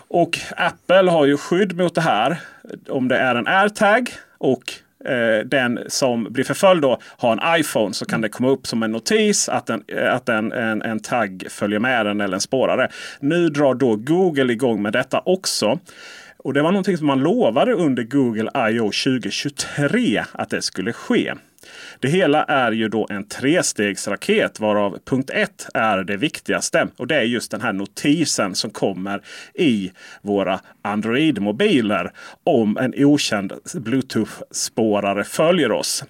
Och 0.09 0.39
Apple 0.57 1.11
har 1.11 1.27
ju 1.27 1.37
skydd 1.37 1.77
mot 1.77 1.95
det 1.95 2.01
här. 2.01 2.41
Om 2.89 3.09
det 3.09 3.17
är 3.17 3.35
en 3.35 3.47
airtag 3.47 4.11
och 4.39 4.73
eh, 5.05 5.45
den 5.45 5.79
som 5.89 6.27
blir 6.31 6.45
förföljd 6.45 6.83
då 6.83 6.99
har 7.03 7.33
en 7.33 7.61
iPhone 7.61 7.95
så 7.95 8.05
kan 8.05 8.21
det 8.21 8.29
komma 8.29 8.49
upp 8.49 8.67
som 8.67 8.83
en 8.83 8.93
notis 8.93 9.49
att, 9.49 9.71
en, 9.71 9.85
eh, 9.89 10.15
att 10.15 10.29
en, 10.29 10.53
en, 10.53 10.83
en 10.83 11.01
tagg 11.01 11.47
följer 11.51 11.79
med 11.79 12.07
den 12.07 12.21
eller 12.21 12.35
en 12.35 12.41
spårare. 12.41 12.89
Nu 13.21 13.49
drar 13.49 13.75
då 13.75 13.97
Google 13.97 14.53
igång 14.53 14.83
med 14.83 14.93
detta 14.93 15.23
också. 15.25 15.79
Och 16.37 16.55
det 16.55 16.63
var 16.63 16.73
någonting 16.73 16.97
som 16.97 17.07
man 17.07 17.21
lovade 17.21 17.73
under 17.73 18.03
Google 18.03 18.71
I.O. 18.71 18.85
2023 18.85 20.25
att 20.33 20.51
det 20.51 20.63
skulle 20.63 20.93
ske. 20.93 21.35
Det 22.01 22.09
hela 22.09 22.45
är 22.45 22.73
ju 22.73 22.89
då 22.89 23.07
en 23.11 23.29
trestegsraket 23.29 24.61
varav 24.61 24.99
punkt 25.05 25.31
1 25.35 25.69
är 25.75 26.05
det 26.05 26.17
viktigaste. 26.17 26.89
Och 26.97 27.07
det 27.07 27.17
är 27.17 27.23
just 27.23 27.51
den 27.51 27.61
här 27.61 27.73
notisen 27.73 28.55
som 28.55 28.71
kommer 28.71 29.21
i 29.55 29.93
våra 30.23 30.61
Android-mobiler 30.83 32.11
om 32.45 32.77
en 32.77 32.95
okänd 32.97 33.53
Bluetooth-spårare 33.75 35.25
följer 35.25 35.73
oss. 35.73 36.05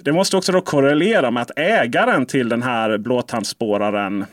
det 0.00 0.12
måste 0.12 0.36
också 0.36 0.52
då 0.52 0.60
korrelera 0.60 1.30
med 1.30 1.42
att 1.42 1.58
ägaren 1.58 2.26
till 2.26 2.48
den 2.48 2.62
här 2.62 2.98
blåtandspåraren 2.98 4.24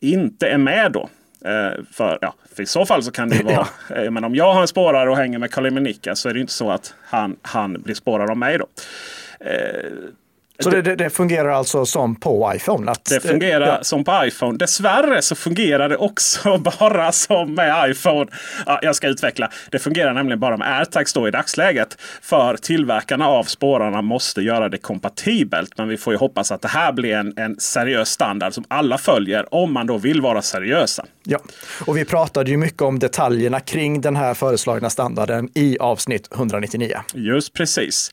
inte 0.00 0.48
är 0.48 0.58
med 0.58 0.92
då. 0.92 1.08
Eh, 1.44 1.84
för, 1.92 2.18
ja, 2.20 2.34
för 2.54 2.62
i 2.62 2.66
så 2.66 2.86
fall 2.86 3.02
så 3.02 3.10
kan 3.10 3.28
det 3.28 3.42
vara. 3.44 3.66
ja. 3.88 3.96
eh, 3.96 4.10
men 4.10 4.24
om 4.24 4.34
jag 4.34 4.54
har 4.54 4.60
en 4.60 4.68
spårare 4.68 5.10
och 5.10 5.16
hänger 5.16 5.38
med 5.38 5.50
Karl 5.50 5.70
Nicka 5.70 6.14
så 6.14 6.28
är 6.28 6.34
det 6.34 6.40
inte 6.40 6.52
så 6.52 6.70
att 6.70 6.94
han, 7.02 7.36
han 7.42 7.82
blir 7.82 7.94
spårare 7.94 8.30
av 8.30 8.36
mig. 8.36 8.58
då. 8.58 8.66
Eh, 9.44 9.90
så 10.58 10.70
det, 10.70 10.82
det, 10.82 10.96
det, 10.96 11.10
fungerar 11.10 11.50
alltså 11.50 11.86
som 11.86 12.16
på 12.16 12.52
iPhone? 12.56 12.90
Att, 12.90 13.04
det 13.04 13.20
fungerar 13.20 13.66
ja. 13.66 13.78
som 13.84 14.04
på 14.04 14.20
iPhone. 14.24 14.58
Dessvärre 14.58 15.22
så 15.22 15.34
fungerar 15.34 15.88
det 15.88 15.96
också 15.96 16.58
bara 16.78 17.12
som 17.12 17.54
med 17.54 17.90
iPhone. 17.90 18.30
Ja, 18.66 18.78
jag 18.82 18.96
ska 18.96 19.08
utveckla. 19.08 19.50
Det 19.70 19.78
fungerar 19.78 20.14
nämligen 20.14 20.40
bara 20.40 20.56
med 20.56 20.78
AirTags 20.78 21.12
då 21.12 21.28
i 21.28 21.30
dagsläget. 21.30 21.96
För 22.22 22.56
tillverkarna 22.56 23.28
av 23.28 23.44
spårarna 23.44 24.02
måste 24.02 24.42
göra 24.42 24.68
det 24.68 24.78
kompatibelt. 24.78 25.78
Men 25.78 25.88
vi 25.88 25.96
får 25.96 26.12
ju 26.12 26.18
hoppas 26.18 26.52
att 26.52 26.62
det 26.62 26.68
här 26.68 26.92
blir 26.92 27.14
en, 27.14 27.32
en 27.36 27.60
seriös 27.60 28.10
standard 28.10 28.54
som 28.54 28.64
alla 28.68 28.98
följer 28.98 29.54
om 29.54 29.72
man 29.72 29.86
då 29.86 29.98
vill 29.98 30.20
vara 30.20 30.42
seriösa. 30.42 31.04
Ja, 31.24 31.38
och 31.86 31.96
vi 31.96 32.04
pratade 32.04 32.50
ju 32.50 32.56
mycket 32.56 32.82
om 32.82 32.98
detaljerna 32.98 33.60
kring 33.60 34.00
den 34.00 34.16
här 34.16 34.34
föreslagna 34.34 34.90
standarden 34.90 35.48
i 35.54 35.78
avsnitt 35.78 36.28
199. 36.34 36.96
Just 37.14 37.52
precis 37.52 38.10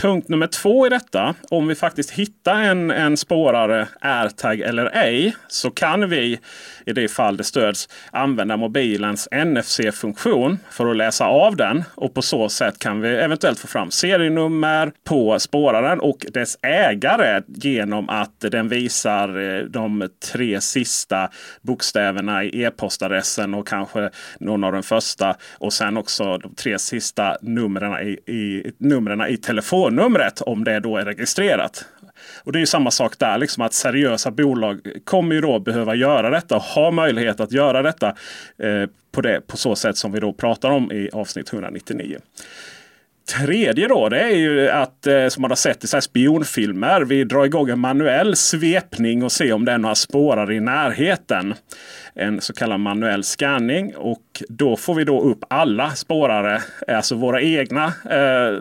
punkt 0.00 0.28
nummer 0.28 0.46
två 0.46 0.86
i 0.86 0.90
detta. 0.90 1.34
Om 1.50 1.66
vi 1.66 1.74
faktiskt 1.74 2.10
hittar 2.10 2.62
en, 2.62 2.90
en 2.90 3.16
spårare, 3.16 3.88
AirTag 4.00 4.60
eller 4.60 4.86
ej, 4.96 5.36
så 5.48 5.70
kan 5.70 6.08
vi 6.08 6.38
i 6.86 6.92
det 6.92 7.08
fall 7.08 7.36
det 7.36 7.44
stöds 7.44 7.88
använda 8.10 8.56
mobilens 8.56 9.28
NFC-funktion 9.32 10.58
för 10.70 10.90
att 10.90 10.96
läsa 10.96 11.26
av 11.26 11.56
den. 11.56 11.84
Och 11.94 12.14
på 12.14 12.22
så 12.22 12.48
sätt 12.48 12.78
kan 12.78 13.00
vi 13.00 13.08
eventuellt 13.08 13.58
få 13.58 13.66
fram 13.66 13.90
serienummer 13.90 14.92
på 15.04 15.38
spåraren 15.38 16.00
och 16.00 16.26
dess 16.32 16.58
ägare 16.62 17.42
genom 17.46 18.08
att 18.08 18.40
den 18.40 18.68
visar 18.68 19.58
eh, 19.58 19.64
de 19.64 20.08
tre 20.32 20.60
sista 20.60 21.30
bokstäverna 21.62 22.44
i 22.44 22.62
e-postadressen 22.62 23.54
och 23.54 23.66
kanske 23.66 24.10
någon 24.40 24.64
av 24.64 24.72
de 24.72 24.82
första. 24.82 25.36
Och 25.58 25.72
sen 25.72 25.96
också 25.96 26.38
de 26.38 26.54
tre 26.54 26.78
sista 26.78 27.36
numren 27.42 28.08
i, 28.08 28.32
i, 28.32 28.72
numren 28.78 29.20
i 29.28 29.36
telefonnumret 29.90 30.40
om 30.40 30.64
det 30.64 30.80
då 30.80 30.96
är 30.96 31.04
registrerat. 31.04 31.84
Och 32.44 32.52
det 32.52 32.58
är 32.58 32.60
ju 32.60 32.66
samma 32.66 32.90
sak 32.90 33.18
där, 33.18 33.38
liksom 33.38 33.62
att 33.62 33.72
seriösa 33.72 34.30
bolag 34.30 34.80
kommer 35.04 35.34
ju 35.34 35.40
då 35.40 35.58
behöva 35.58 35.94
göra 35.94 36.30
detta 36.30 36.56
och 36.56 36.62
ha 36.62 36.90
möjlighet 36.90 37.40
att 37.40 37.52
göra 37.52 37.82
detta 37.82 38.08
eh, 38.58 38.88
på, 39.12 39.20
det, 39.20 39.46
på 39.46 39.56
så 39.56 39.76
sätt 39.76 39.96
som 39.96 40.12
vi 40.12 40.20
då 40.20 40.32
pratar 40.32 40.70
om 40.70 40.92
i 40.92 41.10
avsnitt 41.12 41.52
199 41.52 42.18
tredje 43.30 43.88
då, 43.88 44.08
det 44.08 44.20
är 44.20 44.36
ju 44.36 44.68
att 44.68 45.06
eh, 45.06 45.28
som 45.28 45.40
man 45.40 45.50
har 45.50 45.56
sett 45.56 45.84
i 45.84 45.86
så 45.86 46.00
spionfilmer. 46.00 47.00
Vi 47.00 47.24
drar 47.24 47.44
igång 47.44 47.68
en 47.68 47.78
manuell 47.78 48.36
svepning 48.36 49.22
och 49.22 49.32
ser 49.32 49.52
om 49.52 49.64
det 49.64 49.72
är 49.72 49.78
några 49.78 49.94
spårar 49.94 50.52
i 50.52 50.60
närheten 50.60 51.54
en 52.14 52.40
så 52.40 52.52
kallad 52.52 52.80
manuell 52.80 53.24
scanning. 53.24 53.96
Och 53.96 54.42
då 54.48 54.76
får 54.76 54.94
vi 54.94 55.04
då 55.04 55.20
upp 55.20 55.44
alla 55.50 55.90
spårare, 55.90 56.62
alltså 56.88 57.14
våra 57.14 57.42
egna. 57.42 57.92
Eh, 58.10 58.54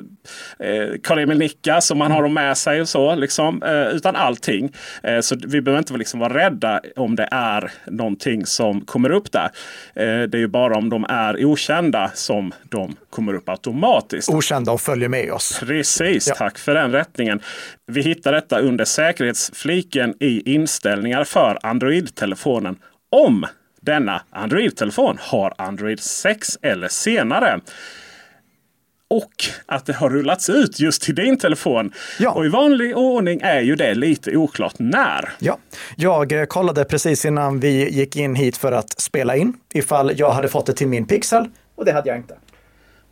eh, 0.68 0.90
Karl-Emil 1.04 1.38
Nicka 1.38 1.82
som 1.82 1.98
man 1.98 2.12
har 2.12 2.24
dem 2.24 2.34
med 2.34 2.58
sig 2.58 2.82
och 2.82 2.90
så. 2.90 3.16
Liksom, 3.16 3.64
eh, 3.64 3.88
utan 3.88 4.16
allting. 4.16 4.72
Eh, 5.04 5.20
så 5.20 5.36
vi 5.48 5.62
behöver 5.62 5.80
inte 5.80 5.94
liksom 5.94 6.20
vara 6.20 6.34
rädda 6.34 6.82
om 6.96 7.16
det 7.16 7.28
är 7.32 7.72
någonting 7.86 8.46
som 8.46 8.82
kommer 8.82 9.12
upp 9.12 9.32
där. 9.32 9.50
Eh, 9.96 10.22
det 10.22 10.38
är 10.38 10.40
ju 10.40 10.48
bara 10.48 10.78
om 10.78 10.90
de 10.90 11.06
är 11.10 11.46
okända 11.46 12.12
som 12.14 12.52
de 12.70 12.96
kommer 13.10 13.34
upp 13.34 13.50
automatiskt. 13.50 14.30
Okända 14.30 14.72
och 14.72 14.82
följer 14.82 15.10
med 15.10 15.32
oss. 15.32 15.60
Precis, 15.60 16.28
ja. 16.28 16.36
tack 16.36 16.58
för 16.58 16.74
den 16.74 16.92
rättningen. 16.92 17.42
Vi 17.88 18.02
hittar 18.02 18.32
detta 18.32 18.60
under 18.60 18.86
säkerhetsfliken 18.86 20.16
i 20.20 20.54
inställningar 20.54 21.24
för 21.24 21.60
Android-telefonen 21.64 22.76
om 23.10 23.46
denna 23.82 24.22
Android-telefon 24.30 25.18
har 25.20 25.54
Android 25.58 26.00
6 26.00 26.58
eller 26.62 26.88
senare. 26.88 27.60
Och 29.08 29.34
att 29.66 29.86
det 29.86 29.94
har 29.94 30.10
rullats 30.10 30.50
ut 30.50 30.80
just 30.80 31.02
till 31.02 31.16
din 31.16 31.38
telefon. 31.38 31.94
Ja. 32.20 32.32
Och 32.32 32.46
i 32.46 32.50
vanlig 32.50 32.98
ordning 32.98 33.42
är 33.44 33.62
ju 33.62 33.76
det 33.76 33.94
lite 33.94 34.38
oklart 34.38 34.74
när. 34.78 35.30
Ja, 35.40 35.58
jag 35.96 36.32
eh, 36.32 36.46
kollade 36.46 36.86
precis 36.86 37.26
innan 37.26 37.60
vi 37.60 37.90
gick 37.90 38.16
in 38.16 38.36
hit 38.36 38.58
för 38.58 38.72
att 38.72 39.00
spela 39.02 39.36
in 39.36 39.54
ifall 39.74 40.12
jag 40.16 40.32
hade 40.32 40.48
fått 40.48 40.66
det 40.66 40.74
till 40.74 40.88
min 40.88 41.06
Pixel 41.06 41.50
och 41.76 41.86
det 41.86 41.92
hade 41.92 42.10
jag 42.10 42.18
inte. 42.18 42.36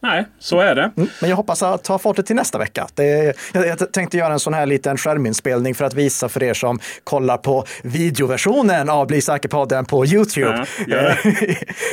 Nej, 0.08 0.26
så 0.40 0.60
är 0.60 0.76
det. 0.76 0.92
Mm, 0.98 1.10
men 1.22 1.30
jag 1.30 1.38
hoppas 1.38 1.64
att 1.64 1.88
fått 2.02 2.16
det 2.16 2.24
till 2.24 2.36
nästa 2.36 2.58
vecka. 2.58 2.88
Det, 2.94 3.34
jag, 3.54 3.68
jag, 3.68 3.92
tänkte 3.92 4.18
göra 4.18 4.34
en 4.34 4.40
sån 4.40 4.54
här 4.54 4.66
liten 4.66 4.98
skärminspelning 4.98 5.76
för 5.76 5.86
att 5.86 5.94
visa 5.94 6.30
för 6.30 6.44
er 6.44 6.54
som 6.54 6.80
kollar 7.04 7.38
på 7.38 7.66
videoversionen 7.84 8.90
av 8.90 9.08
Bli 9.08 9.22
säker-podden 9.22 9.86
på 9.86 10.06
YouTube. 10.06 10.66
Ja, 10.88 11.16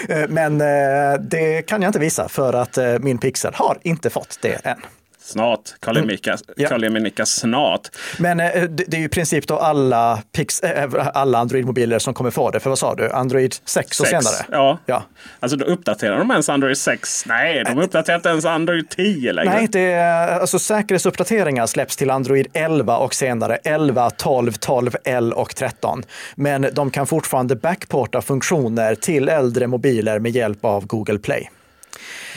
Men 0.28 0.60
eh, 0.60 1.20
det 1.20 1.62
kan 1.62 1.82
jag 1.82 1.88
inte 1.88 1.98
visa 1.98 2.28
för 2.28 2.52
att 2.52 2.78
eh, 2.78 2.98
min 3.00 3.18
Pixel 3.18 3.52
har 3.54 3.78
inte 3.82 4.10
fått 4.10 4.38
det 4.42 4.66
än. 4.66 4.78
Snart, 5.26 5.74
Karl 5.80 5.96
mm. 5.96 6.16
ja. 6.56 7.26
snart. 7.26 7.88
Men 8.18 8.40
eh, 8.40 8.62
det, 8.62 8.84
det, 8.86 8.96
är 8.96 8.98
ju 8.98 9.04
i 9.04 9.08
princip 9.08 9.46
då 9.46 9.58
alla, 9.58 10.22
Pix, 10.32 10.60
äh, 10.60 10.90
alla 11.14 11.38
Android-mobiler 11.38 11.98
som 11.98 12.14
kommer 12.14 12.30
få 12.30 12.50
det. 12.50 12.60
För 12.60 12.70
vad 12.70 12.78
sa 12.78 12.94
du, 12.94 13.10
Android 13.10 13.54
6 13.64 14.00
och 14.00 14.06
6, 14.06 14.26
senare? 14.26 14.46
Ja. 14.50 14.78
ja. 14.86 15.02
Alltså 15.40 15.56
då 15.56 15.64
uppdaterar 15.64 16.18
de 16.18 16.30
ens 16.30 16.48
Android 16.48 16.78
6? 16.78 17.26
Nej, 17.26 17.64
de 17.64 17.78
uppdaterar 17.78 18.16
inte 18.16 18.28
ens 18.28 18.44
Android 18.44 18.88
10 18.88 19.32
längre. 19.32 19.54
Nej, 19.54 19.68
det 19.72 19.92
är, 19.92 20.40
alltså 20.40 20.58
säkerhetsuppdateringar 20.58 21.66
släpps 21.66 21.96
till 21.96 22.10
Android 22.10 22.46
11 22.52 22.96
och 22.98 23.14
senare 23.14 23.56
11, 23.64 24.10
12, 24.10 24.52
12, 24.52 24.96
L 25.04 25.32
och 25.32 25.56
13. 25.56 26.02
Men 26.34 26.66
de 26.72 26.90
kan 26.90 27.06
fortfarande 27.06 27.56
backporta 27.56 28.22
funktioner 28.22 28.94
till 28.94 29.28
äldre 29.28 29.66
mobiler 29.66 30.18
med 30.18 30.32
hjälp 30.32 30.64
av 30.64 30.86
Google 30.86 31.18
Play. 31.18 31.50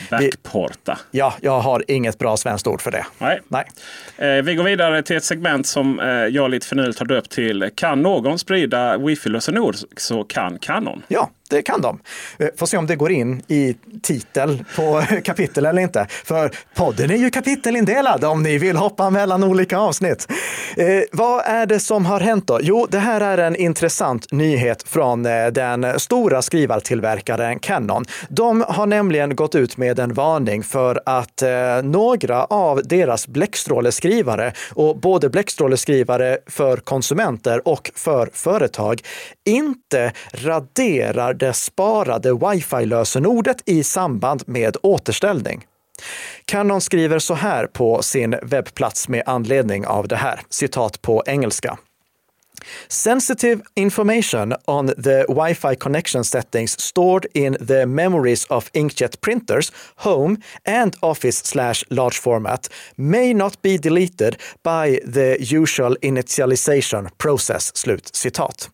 Backporta. 0.10 0.98
Ja, 1.12 1.34
jag 1.42 1.60
har 1.60 1.84
inget 1.88 2.20
bra 2.20 2.38
svenskt 2.38 2.68
ord 2.68 2.82
för 2.82 2.92
det. 2.92 3.06
Nej. 3.18 3.42
Nej. 3.48 3.66
Eh, 4.18 4.44
vi 4.44 4.56
går 4.56 4.64
vidare 4.64 5.04
till 5.04 5.18
ett 5.18 5.24
segment 5.24 5.68
som 5.68 6.00
eh, 6.00 6.08
jag 6.08 6.52
lite 6.52 6.68
finurligt 6.68 7.00
har 7.00 7.06
döpt 7.06 7.32
till 7.32 7.70
Kan 7.76 8.02
någon 8.02 8.40
sprida 8.40 8.98
wifi-lösenord 8.98 9.76
så 9.98 10.24
kan 10.24 10.60
Canon. 10.60 11.04
Ja, 11.08 11.30
det 11.50 11.62
kan 11.62 11.82
de. 11.82 12.00
Eh, 12.40 12.48
får 12.58 12.66
se 12.66 12.78
om 12.78 12.88
det 12.88 12.96
går 12.96 13.12
in 13.12 13.42
i 13.48 13.76
titel 14.02 14.64
på 14.76 15.04
kapitel 15.24 15.66
eller 15.66 15.82
inte. 15.82 16.06
För 16.10 16.52
podden 16.76 17.12
är 17.12 17.16
ju 17.16 17.30
kapitelindelad 17.30 18.24
om 18.24 18.44
ni 18.44 18.58
vill 18.58 18.76
hoppa 18.76 19.10
mellan 19.10 19.44
olika 19.44 19.78
avsnitt. 19.78 20.28
Eh, 20.78 21.04
vad 21.12 21.46
är 21.46 21.66
det 21.66 21.80
som 21.80 22.06
har 22.06 22.20
hänt 22.20 22.48
då? 22.48 22.60
Jo, 22.62 22.88
det 22.90 23.00
här 23.00 23.22
är 23.22 23.38
en 23.38 23.56
intressant 23.56 24.32
nyhet 24.32 24.84
från 24.84 25.26
eh, 25.26 25.48
den 25.48 26.00
stora 26.00 26.42
skrivartillverkaren 26.42 27.60
Canon. 27.60 28.06
De 28.30 28.66
har 28.68 28.86
nämligen 28.86 29.36
gått 29.36 29.56
ut 29.56 29.78
med 29.78 30.00
en 30.00 30.14
varning 30.14 30.64
för 30.64 31.02
att 31.06 31.42
eh, 31.42 31.50
några 31.84 32.46
av 32.46 32.82
deras 32.84 33.28
bläckstråleskrivare 33.28 34.54
och 34.74 35.00
både 35.00 35.30
bläckstråleskrivare 35.30 36.38
för 36.48 36.78
konsumenter 36.78 37.68
och 37.68 37.92
för 37.96 38.30
företag 38.34 39.02
inte 39.46 40.12
raderar 40.32 41.34
det 41.38 41.54
sparade 41.54 42.34
wifi-lösenordet 42.34 43.58
i 43.66 43.84
samband 43.84 44.44
med 44.48 44.78
återställning. 44.84 45.66
Canon 46.46 46.82
skriver 46.82 47.20
så 47.20 47.34
här 47.34 47.68
på 47.68 48.02
sin 48.02 48.36
webbplats 48.42 49.08
med 49.10 49.24
anledning 49.26 49.88
av 49.88 50.08
det 50.08 50.16
här, 50.16 50.42
citat 50.50 51.02
på 51.02 51.24
engelska. 51.26 51.78
Sensitive 52.88 53.62
information 53.76 54.54
on 54.66 54.88
the 54.88 55.26
Wi-Fi 55.30 55.76
connection 55.76 56.24
settings 56.24 56.80
stored 56.80 57.26
in 57.34 57.58
the 57.68 57.86
memories 57.86 58.46
of 58.46 58.70
inkjet 58.74 59.22
printers, 59.22 59.72
home 59.96 60.38
and 60.66 60.96
office 61.02 61.46
slash 61.46 61.84
large 61.90 62.20
format 62.20 62.70
may 62.96 63.34
not 63.34 63.62
be 63.62 63.78
deleted 63.78 64.36
by 64.64 65.00
the 65.14 65.38
usual 65.58 65.98
initialization 66.02 67.10
process. 67.18 67.76
Slut 67.76 68.16
citat. 68.16 68.70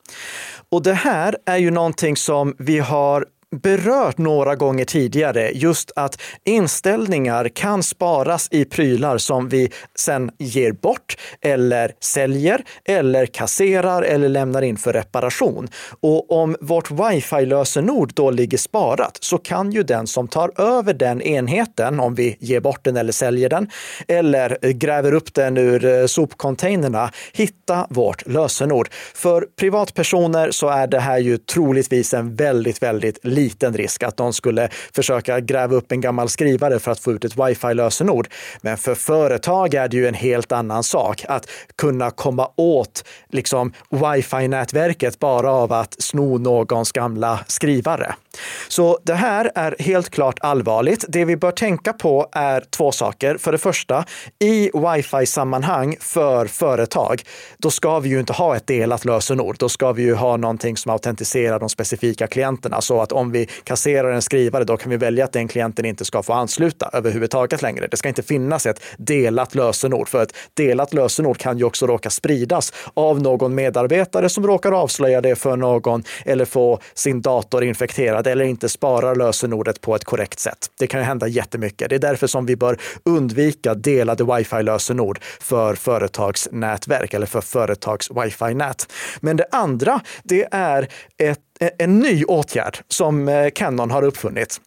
Och 0.73 0.83
det 0.83 0.93
här 0.93 1.35
är 1.45 1.57
ju 1.57 1.71
någonting 1.71 2.15
som 2.15 2.55
vi 2.57 2.79
har 2.79 3.25
berört 3.53 4.17
några 4.17 4.55
gånger 4.55 4.85
tidigare, 4.85 5.51
just 5.53 5.91
att 5.95 6.21
inställningar 6.45 7.49
kan 7.49 7.83
sparas 7.83 8.47
i 8.51 8.65
prylar 8.65 9.17
som 9.17 9.49
vi 9.49 9.71
sen 9.95 10.31
ger 10.39 10.71
bort 10.71 11.17
eller 11.41 11.91
säljer 11.99 12.63
eller 12.85 13.25
kasserar 13.25 14.01
eller 14.01 14.29
lämnar 14.29 14.61
in 14.61 14.77
för 14.77 14.93
reparation. 14.93 15.67
Och 16.01 16.31
om 16.31 16.55
vårt 16.61 16.91
wifi-lösenord 16.91 18.13
då 18.13 18.31
ligger 18.31 18.57
sparat 18.57 19.17
så 19.21 19.37
kan 19.37 19.71
ju 19.71 19.83
den 19.83 20.07
som 20.07 20.27
tar 20.27 20.61
över 20.61 20.93
den 20.93 21.21
enheten, 21.21 21.99
om 21.99 22.15
vi 22.15 22.37
ger 22.39 22.59
bort 22.59 22.83
den 22.83 22.97
eller 22.97 23.11
säljer 23.11 23.49
den, 23.49 23.69
eller 24.07 24.71
gräver 24.71 25.13
upp 25.13 25.33
den 25.33 25.57
ur 25.57 25.85
eh, 25.85 26.05
sopcontainerna, 26.05 27.11
hitta 27.33 27.87
vårt 27.89 28.27
lösenord. 28.27 28.89
För 29.13 29.47
privatpersoner 29.59 30.51
så 30.51 30.69
är 30.69 30.87
det 30.87 30.99
här 30.99 31.19
ju 31.19 31.37
troligtvis 31.37 32.13
en 32.13 32.35
väldigt, 32.35 32.83
väldigt 32.83 33.19
liten 33.25 33.42
liten 33.43 33.73
risk 33.73 34.03
att 34.03 34.17
de 34.17 34.33
skulle 34.33 34.69
försöka 34.95 35.39
gräva 35.39 35.75
upp 35.75 35.91
en 35.91 36.01
gammal 36.01 36.29
skrivare 36.29 36.79
för 36.79 36.91
att 36.91 36.99
få 36.99 37.11
ut 37.11 37.25
ett 37.25 37.37
wifi-lösenord. 37.37 38.27
Men 38.61 38.77
för 38.77 38.95
företag 38.95 39.73
är 39.73 39.87
det 39.87 39.97
ju 39.97 40.07
en 40.07 40.13
helt 40.13 40.51
annan 40.51 40.83
sak 40.83 41.25
att 41.27 41.49
kunna 41.75 42.11
komma 42.11 42.49
åt 42.55 43.03
liksom 43.29 43.73
wifi-nätverket 43.89 45.19
bara 45.19 45.51
av 45.51 45.73
att 45.73 46.01
sno 46.01 46.37
någons 46.37 46.91
gamla 46.91 47.39
skrivare. 47.47 48.15
Så 48.67 48.99
det 49.03 49.13
här 49.13 49.51
är 49.55 49.75
helt 49.79 50.09
klart 50.09 50.39
allvarligt. 50.41 51.05
Det 51.07 51.25
vi 51.25 51.37
bör 51.37 51.51
tänka 51.51 51.93
på 51.93 52.27
är 52.31 52.63
två 52.69 52.91
saker. 52.91 53.37
För 53.37 53.51
det 53.51 53.57
första, 53.57 54.05
i 54.39 54.71
wifi-sammanhang 54.73 55.95
för 55.99 56.45
företag, 56.45 57.21
då 57.57 57.71
ska 57.71 57.99
vi 57.99 58.09
ju 58.09 58.19
inte 58.19 58.33
ha 58.33 58.55
ett 58.55 58.67
delat 58.67 59.05
lösenord. 59.05 59.55
Då 59.59 59.69
ska 59.69 59.91
vi 59.91 60.03
ju 60.03 60.13
ha 60.13 60.37
någonting 60.37 60.77
som 60.77 60.91
autentiserar 60.91 61.59
de 61.59 61.69
specifika 61.69 62.27
klienterna 62.27 62.81
så 62.81 63.01
att 63.01 63.11
om 63.11 63.31
vi 63.31 63.45
kasserar 63.63 64.11
en 64.11 64.21
skrivare, 64.21 64.63
då 64.63 64.77
kan 64.77 64.89
vi 64.89 64.97
välja 64.97 65.25
att 65.25 65.33
den 65.33 65.47
klienten 65.47 65.85
inte 65.85 66.05
ska 66.05 66.23
få 66.23 66.33
ansluta 66.33 66.89
överhuvudtaget 66.93 67.61
längre. 67.61 67.87
Det 67.87 67.97
ska 67.97 68.09
inte 68.09 68.23
finnas 68.23 68.65
ett 68.65 68.83
delat 68.97 69.55
lösenord, 69.55 70.09
för 70.09 70.23
ett 70.23 70.35
delat 70.53 70.93
lösenord 70.93 71.37
kan 71.37 71.57
ju 71.57 71.63
också 71.63 71.87
råka 71.87 72.09
spridas 72.09 72.73
av 72.93 73.21
någon 73.21 73.55
medarbetare 73.55 74.29
som 74.29 74.47
råkar 74.47 74.71
avslöja 74.71 75.21
det 75.21 75.35
för 75.35 75.57
någon 75.57 76.03
eller 76.25 76.45
få 76.45 76.79
sin 76.93 77.21
dator 77.21 77.63
infekterad 77.63 78.22
eller 78.31 78.45
inte 78.45 78.69
sparar 78.69 79.15
lösenordet 79.15 79.81
på 79.81 79.95
ett 79.95 80.03
korrekt 80.03 80.39
sätt. 80.39 80.67
Det 80.79 80.87
kan 80.87 80.99
ju 80.99 81.05
hända 81.05 81.27
jättemycket. 81.27 81.89
Det 81.89 81.95
är 81.95 81.99
därför 81.99 82.27
som 82.27 82.45
vi 82.45 82.55
bör 82.55 82.77
undvika 83.05 83.73
delade 83.73 84.23
wifi-lösenord 84.23 85.19
för 85.39 85.75
företagsnätverk 85.75 87.13
eller 87.13 87.25
för 87.25 87.41
företags 87.41 88.11
wifi-nät. 88.11 88.91
Men 89.19 89.37
det 89.37 89.45
andra, 89.51 90.01
det 90.23 90.47
är 90.51 90.87
ett, 91.17 91.39
en 91.77 91.99
ny 91.99 92.25
åtgärd 92.25 92.77
som 92.87 93.27
eh, 93.27 93.49
Canon 93.49 93.91
har 93.91 94.03
uppfunnit. 94.03 94.61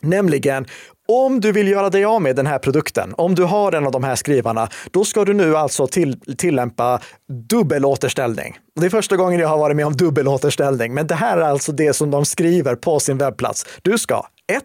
Nämligen 0.00 0.66
om 1.08 1.40
du 1.40 1.52
vill 1.52 1.68
göra 1.68 1.90
dig 1.90 2.04
av 2.04 2.22
med 2.22 2.36
den 2.36 2.46
här 2.46 2.58
produkten, 2.58 3.14
om 3.16 3.34
du 3.34 3.44
har 3.44 3.72
en 3.72 3.86
av 3.86 3.92
de 3.92 4.04
här 4.04 4.16
skrivarna, 4.16 4.68
då 4.90 5.04
ska 5.04 5.24
du 5.24 5.34
nu 5.34 5.56
alltså 5.56 5.86
till, 5.86 6.20
tillämpa 6.36 7.00
dubbelåterställning. 7.48 8.58
Det 8.80 8.86
är 8.86 8.90
första 8.90 9.16
gången 9.16 9.40
jag 9.40 9.48
har 9.48 9.58
varit 9.58 9.76
med 9.76 9.86
om 9.86 9.96
dubbelåterställning, 9.96 10.94
men 10.94 11.06
det 11.06 11.14
här 11.14 11.38
är 11.38 11.42
alltså 11.42 11.72
det 11.72 11.92
som 11.92 12.10
de 12.10 12.24
skriver 12.24 12.74
på 12.74 13.00
sin 13.00 13.18
webbplats. 13.18 13.66
Du 13.82 13.98
ska 13.98 14.26
1. 14.52 14.62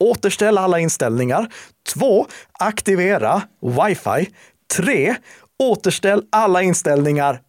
Återställa 0.00 0.60
alla 0.60 0.78
inställningar. 0.78 1.48
2. 1.94 2.26
Aktivera 2.52 3.42
wifi. 3.62 4.30
3. 4.76 5.14
Återställ 5.58 6.22
alla 6.32 6.62
inställningar 6.62 7.40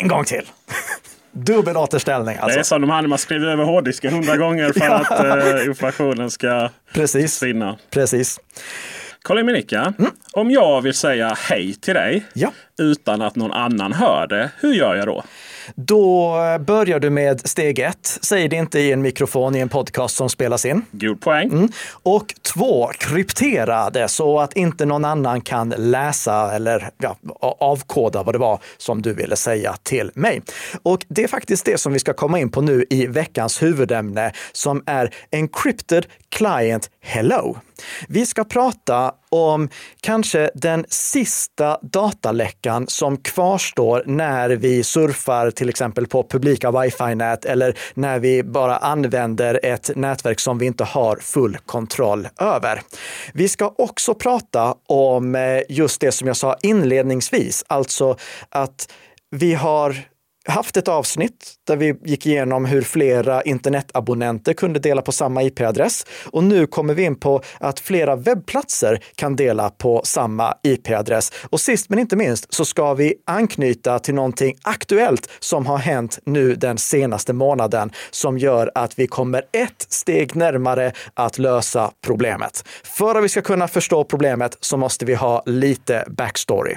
en 0.00 0.08
gång 0.08 0.24
till. 0.24 0.46
Dubbel 1.32 1.76
återställning. 1.76 2.36
Alltså. 2.36 2.56
Det 2.56 2.60
är 2.60 2.64
som 2.64 2.80
de 2.80 2.90
hade 2.90 3.08
man 3.08 3.18
skriver 3.18 3.46
över 3.46 3.64
hårddisken 3.64 4.12
hundra 4.12 4.36
gånger 4.36 4.72
för 4.72 4.90
att 4.90 5.60
eh, 5.60 5.66
informationen 5.66 6.30
ska 6.30 6.68
Precis. 6.92 7.38
försvinna. 7.38 7.78
Precis. 7.90 8.40
Karl 9.22 9.44
Minika, 9.44 9.94
mm. 9.98 10.10
om 10.32 10.50
jag 10.50 10.80
vill 10.80 10.94
säga 10.94 11.36
hej 11.38 11.74
till 11.74 11.94
dig 11.94 12.26
ja. 12.32 12.52
utan 12.78 13.22
att 13.22 13.36
någon 13.36 13.52
annan 13.52 13.92
hör 13.92 14.26
det, 14.26 14.50
hur 14.60 14.74
gör 14.74 14.94
jag 14.94 15.06
då? 15.06 15.24
Då 15.74 16.36
börjar 16.60 17.00
du 17.00 17.10
med 17.10 17.48
steg 17.48 17.78
ett. 17.78 18.18
Säg 18.22 18.48
det 18.48 18.56
inte 18.56 18.80
i 18.80 18.92
en 18.92 19.02
mikrofon 19.02 19.56
i 19.56 19.58
en 19.58 19.68
podcast 19.68 20.16
som 20.16 20.28
spelas 20.28 20.64
in. 20.64 20.82
God 20.90 21.20
poäng. 21.20 21.48
Mm. 21.48 21.68
Och 22.02 22.34
två, 22.42 22.90
kryptera 22.98 23.90
det 23.90 24.08
så 24.08 24.40
att 24.40 24.56
inte 24.56 24.84
någon 24.84 25.04
annan 25.04 25.40
kan 25.40 25.74
läsa 25.76 26.54
eller 26.54 26.90
ja, 26.98 27.16
avkoda 27.40 28.22
vad 28.22 28.34
det 28.34 28.38
var 28.38 28.58
som 28.76 29.02
du 29.02 29.14
ville 29.14 29.36
säga 29.36 29.76
till 29.82 30.10
mig. 30.14 30.42
Och 30.82 31.04
det 31.08 31.24
är 31.24 31.28
faktiskt 31.28 31.64
det 31.64 31.80
som 31.80 31.92
vi 31.92 31.98
ska 31.98 32.12
komma 32.12 32.38
in 32.38 32.50
på 32.50 32.60
nu 32.60 32.84
i 32.90 33.06
veckans 33.06 33.62
huvudämne 33.62 34.32
som 34.52 34.82
är 34.86 35.10
Encrypted 35.30 36.06
Client 36.32 36.90
Hello. 37.00 37.56
Vi 38.08 38.26
ska 38.26 38.44
prata 38.44 39.14
om 39.28 39.68
kanske 40.00 40.50
den 40.54 40.84
sista 40.88 41.78
dataläckan 41.82 42.86
som 42.88 43.16
kvarstår 43.16 44.02
när 44.06 44.50
vi 44.50 44.84
surfar 44.84 45.50
till 45.50 45.68
exempel 45.68 46.06
på 46.06 46.26
publika 46.28 46.70
wifi-nät 46.70 47.44
eller 47.44 47.78
när 47.94 48.18
vi 48.18 48.42
bara 48.42 48.76
använder 48.76 49.60
ett 49.62 49.90
nätverk 49.96 50.40
som 50.40 50.58
vi 50.58 50.66
inte 50.66 50.84
har 50.84 51.16
full 51.16 51.56
kontroll 51.66 52.28
över. 52.40 52.82
Vi 53.34 53.48
ska 53.48 53.74
också 53.78 54.14
prata 54.14 54.74
om 54.86 55.34
eh, 55.34 55.60
just 55.68 56.00
det 56.00 56.12
som 56.12 56.26
jag 56.26 56.36
sa 56.36 56.56
inledningsvis, 56.62 57.64
alltså 57.68 58.16
att 58.48 58.92
vi 59.30 59.54
har 59.54 60.11
haft 60.44 60.76
ett 60.76 60.88
avsnitt 60.88 61.54
där 61.66 61.76
vi 61.76 61.94
gick 62.04 62.26
igenom 62.26 62.64
hur 62.64 62.82
flera 62.82 63.42
internetabonnenter 63.42 64.52
kunde 64.52 64.80
dela 64.80 65.02
på 65.02 65.12
samma 65.12 65.42
IP-adress. 65.42 66.06
Och 66.26 66.44
nu 66.44 66.66
kommer 66.66 66.94
vi 66.94 67.02
in 67.02 67.16
på 67.16 67.42
att 67.58 67.80
flera 67.80 68.16
webbplatser 68.16 69.04
kan 69.14 69.36
dela 69.36 69.70
på 69.70 70.02
samma 70.04 70.54
IP-adress. 70.62 71.32
Och 71.50 71.60
sist 71.60 71.90
men 71.90 71.98
inte 71.98 72.16
minst 72.16 72.54
så 72.54 72.64
ska 72.64 72.94
vi 72.94 73.14
anknyta 73.26 73.98
till 73.98 74.14
någonting 74.14 74.56
aktuellt 74.62 75.30
som 75.40 75.66
har 75.66 75.78
hänt 75.78 76.18
nu 76.26 76.54
den 76.54 76.78
senaste 76.78 77.32
månaden 77.32 77.90
som 78.10 78.38
gör 78.38 78.70
att 78.74 78.98
vi 78.98 79.06
kommer 79.06 79.42
ett 79.52 79.86
steg 79.88 80.36
närmare 80.36 80.92
att 81.14 81.38
lösa 81.38 81.90
problemet. 82.06 82.64
För 82.84 83.14
att 83.14 83.24
vi 83.24 83.28
ska 83.28 83.42
kunna 83.42 83.68
förstå 83.68 84.04
problemet 84.04 84.56
så 84.60 84.76
måste 84.76 85.04
vi 85.04 85.14
ha 85.14 85.42
lite 85.46 86.04
backstory. 86.08 86.76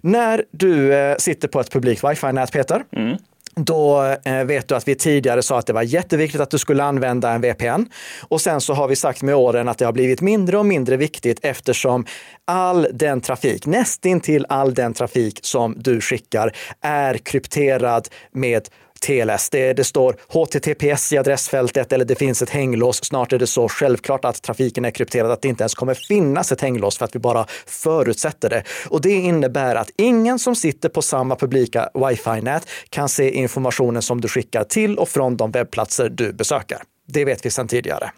När 0.00 0.44
du 0.50 0.94
eh, 0.94 1.16
sitter 1.16 1.48
på 1.48 1.60
ett 1.60 1.70
publikt 1.70 2.04
wifi-nät, 2.04 2.52
Peter, 2.52 2.84
Mm. 2.96 3.16
Då 3.56 4.02
eh, 4.24 4.44
vet 4.44 4.68
du 4.68 4.74
att 4.74 4.88
vi 4.88 4.94
tidigare 4.94 5.42
sa 5.42 5.58
att 5.58 5.66
det 5.66 5.72
var 5.72 5.82
jätteviktigt 5.82 6.40
att 6.40 6.50
du 6.50 6.58
skulle 6.58 6.84
använda 6.84 7.30
en 7.30 7.40
VPN. 7.40 7.86
Och 8.28 8.40
sen 8.40 8.60
så 8.60 8.74
har 8.74 8.88
vi 8.88 8.96
sagt 8.96 9.22
med 9.22 9.34
åren 9.34 9.68
att 9.68 9.78
det 9.78 9.84
har 9.84 9.92
blivit 9.92 10.20
mindre 10.20 10.58
och 10.58 10.66
mindre 10.66 10.96
viktigt 10.96 11.38
eftersom 11.42 12.06
all 12.44 12.88
den 12.92 13.20
trafik, 13.20 13.66
nästintill 13.66 14.46
all 14.48 14.74
den 14.74 14.94
trafik 14.94 15.38
som 15.42 15.74
du 15.76 16.00
skickar 16.00 16.52
är 16.80 17.18
krypterad 17.18 18.08
med 18.32 18.68
TLS. 19.04 19.50
Det, 19.50 19.72
det 19.72 19.84
står 19.84 20.16
HTTPS 20.28 21.12
i 21.12 21.18
adressfältet 21.18 21.92
eller 21.92 22.04
det 22.04 22.14
finns 22.14 22.42
ett 22.42 22.50
hänglås. 22.50 23.04
Snart 23.04 23.32
är 23.32 23.38
det 23.38 23.46
så 23.46 23.68
självklart 23.68 24.24
att 24.24 24.42
trafiken 24.42 24.84
är 24.84 24.90
krypterad 24.90 25.30
att 25.30 25.42
det 25.42 25.48
inte 25.48 25.62
ens 25.62 25.74
kommer 25.74 25.94
finnas 25.94 26.52
ett 26.52 26.60
hänglås 26.60 26.98
för 26.98 27.04
att 27.04 27.14
vi 27.14 27.18
bara 27.18 27.46
förutsätter 27.66 28.50
det. 28.50 28.64
Och 28.88 29.00
det 29.00 29.12
innebär 29.12 29.76
att 29.76 29.90
ingen 29.96 30.38
som 30.38 30.56
sitter 30.56 30.88
på 30.88 31.02
samma 31.02 31.36
publika 31.36 31.88
wifi-nät 31.94 32.68
kan 32.88 33.08
se 33.08 33.30
informationen 33.30 34.02
som 34.02 34.20
du 34.20 34.28
skickar 34.28 34.64
till 34.64 34.98
och 34.98 35.08
från 35.08 35.36
de 35.36 35.50
webbplatser 35.50 36.08
du 36.08 36.32
besöker. 36.32 36.78
Det 37.06 37.24
vet 37.24 37.46
vi 37.46 37.50
sedan 37.50 37.68
tidigare. 37.68 38.10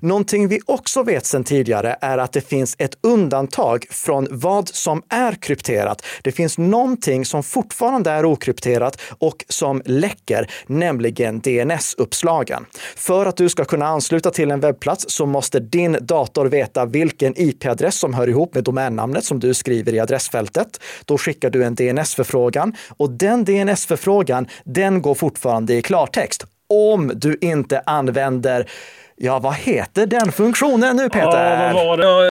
Någonting 0.00 0.48
vi 0.48 0.60
också 0.66 1.02
vet 1.02 1.26
sedan 1.26 1.44
tidigare 1.44 1.96
är 2.00 2.18
att 2.18 2.32
det 2.32 2.40
finns 2.40 2.76
ett 2.78 2.98
undantag 3.00 3.86
från 3.90 4.26
vad 4.30 4.68
som 4.68 5.02
är 5.08 5.32
krypterat. 5.32 6.04
Det 6.22 6.32
finns 6.32 6.58
någonting 6.58 7.24
som 7.24 7.42
fortfarande 7.42 8.10
är 8.10 8.24
okrypterat 8.24 9.00
och 9.18 9.44
som 9.48 9.82
läcker, 9.84 10.50
nämligen 10.66 11.40
DNS-uppslagen. 11.40 12.66
För 12.96 13.26
att 13.26 13.36
du 13.36 13.48
ska 13.48 13.64
kunna 13.64 13.86
ansluta 13.86 14.30
till 14.30 14.50
en 14.50 14.60
webbplats 14.60 15.04
så 15.08 15.26
måste 15.26 15.60
din 15.60 15.98
dator 16.00 16.46
veta 16.46 16.86
vilken 16.86 17.34
IP-adress 17.36 17.98
som 17.98 18.14
hör 18.14 18.28
ihop 18.28 18.54
med 18.54 18.64
domännamnet 18.64 19.24
som 19.24 19.40
du 19.40 19.54
skriver 19.54 19.94
i 19.94 20.00
adressfältet. 20.00 20.80
Då 21.04 21.18
skickar 21.18 21.50
du 21.50 21.64
en 21.64 21.74
DNS-förfrågan 21.74 22.76
och 22.88 23.10
den 23.10 23.44
DNS-förfrågan, 23.44 24.46
den 24.64 25.02
går 25.02 25.14
fortfarande 25.14 25.74
i 25.74 25.82
klartext 25.82 26.46
om 26.68 27.12
du 27.14 27.38
inte 27.40 27.82
använder, 27.86 28.70
ja 29.16 29.38
vad 29.38 29.54
heter 29.54 30.06
den 30.06 30.32
funktionen 30.32 30.96
nu 30.96 31.08
Peter? 31.08 31.66
Ja, 31.66 31.72
vad 31.74 31.86
var 31.86 31.96
det? 31.96 32.30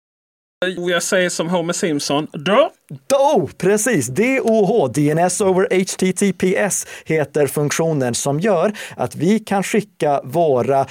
Jag 0.91 1.03
säger 1.03 1.29
som 1.29 1.49
Homer 1.49 1.73
Simpson. 1.73 2.27
DO! 2.31 2.69
DO, 3.07 3.49
precis. 3.57 4.07
DOH, 4.07 4.91
DNS 4.91 5.41
over 5.41 5.67
HTTPS, 5.71 6.87
heter 7.05 7.47
funktionen 7.47 8.15
som 8.15 8.39
gör 8.39 8.73
att 8.97 9.15
vi 9.15 9.39
kan 9.39 9.63
skicka 9.63 10.21
våra 10.23 10.85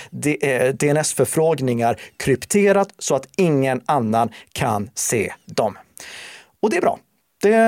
DNS-förfrågningar 0.73 1.97
krypterat 2.17 2.89
så 2.99 3.15
att 3.15 3.27
ingen 3.37 3.81
annan 3.87 4.31
kan 4.53 4.91
se 4.95 5.33
dem. 5.47 5.79
Och 6.63 6.71
det 6.71 6.77
är 6.77 6.81
bra. 6.81 6.99
Det, 7.43 7.59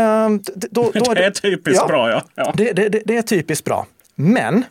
då, 0.71 0.91
då 0.95 1.15
det 1.15 1.25
är 1.25 1.31
typiskt 1.31 1.81
ja, 1.83 1.87
bra, 1.87 2.11
ja. 2.11 2.23
ja. 2.35 2.53
Det, 2.57 2.73
det, 2.73 2.89
det 2.89 3.17
är 3.17 3.23
typiskt 3.23 3.65
bra. 3.65 3.87
Men 4.15 4.65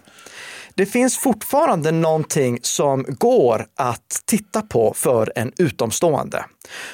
det 0.76 0.86
finns 0.86 1.18
fortfarande 1.18 1.92
någonting 1.92 2.60
som 2.62 3.06
går 3.10 3.66
att 3.76 4.22
titta 4.26 4.62
på 4.62 4.94
för 4.96 5.32
en 5.36 5.52
utomstående. 5.58 6.46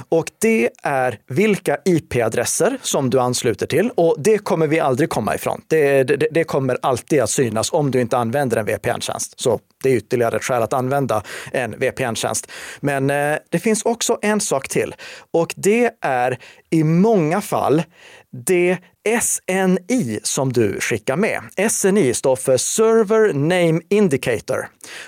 Och 0.10 0.26
det 0.40 0.70
är 0.84 1.20
vilka 1.28 1.78
IP-adresser 1.86 2.78
som 2.82 3.10
du 3.10 3.20
ansluter 3.20 3.68
till. 3.68 3.92
Och 3.96 4.16
det 4.20 4.38
kommer 4.38 4.68
vi 4.68 4.80
aldrig 4.80 5.10
komma 5.10 5.36
ifrån. 5.36 5.62
Det, 5.68 6.04
det, 6.04 6.28
det 6.32 6.44
kommer 6.44 6.78
alltid 6.82 7.22
att 7.22 7.30
synas 7.30 7.74
om 7.74 7.92
du 7.92 8.02
inte 8.02 8.18
använder 8.18 8.58
en 8.58 8.66
VPN-tjänst. 8.66 9.40
Så 9.40 9.60
det 9.84 9.90
är 9.90 9.96
ytterligare 9.96 10.36
ett 10.36 10.44
skäl 10.44 10.64
att 10.64 10.74
använda 10.74 11.24
en 11.52 11.80
VPN-tjänst. 11.80 12.52
Men 12.80 13.10
eh, 13.10 13.38
det 13.50 13.60
finns 13.60 13.86
också 13.86 14.18
en 14.22 14.42
sak 14.42 14.68
till 14.68 14.96
och 15.34 15.54
det 15.58 15.92
är 16.02 16.40
i 16.70 16.84
många 16.84 17.42
fall 17.42 17.84
det 18.32 18.78
SNI 19.22 20.20
som 20.24 20.54
du 20.54 20.80
skickar 20.80 21.16
med. 21.16 21.42
SNI 21.72 22.14
står 22.14 22.36
för 22.36 22.58
Server 22.58 23.34
Name 23.34 23.82
Indicator 23.90 24.68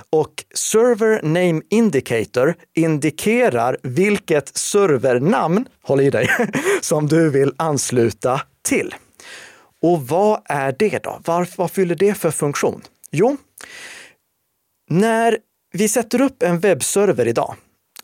och 0.10 0.44
Server 0.54 1.22
Name 1.22 1.62
Indicator 1.70 2.56
indikerar 2.76 3.78
vilket 3.84 4.58
servernamn, 4.58 5.66
håll 5.84 6.02
i 6.02 6.10
dig, 6.10 6.30
som 6.82 7.08
du 7.08 7.30
vill 7.30 7.54
ansluta 7.58 8.42
till. 8.62 8.96
Och 9.82 10.08
vad 10.08 10.42
är 10.46 10.76
det 10.80 11.04
då? 11.04 11.22
Vad, 11.26 11.48
vad 11.56 11.72
fyller 11.72 11.96
det 11.96 12.14
för 12.14 12.32
funktion? 12.32 12.82
Jo, 13.12 13.38
när 14.90 15.38
vi 15.74 15.90
sätter 15.90 16.22
upp 16.22 16.44
en 16.44 16.60
webbserver 16.60 17.28
idag, 17.28 17.56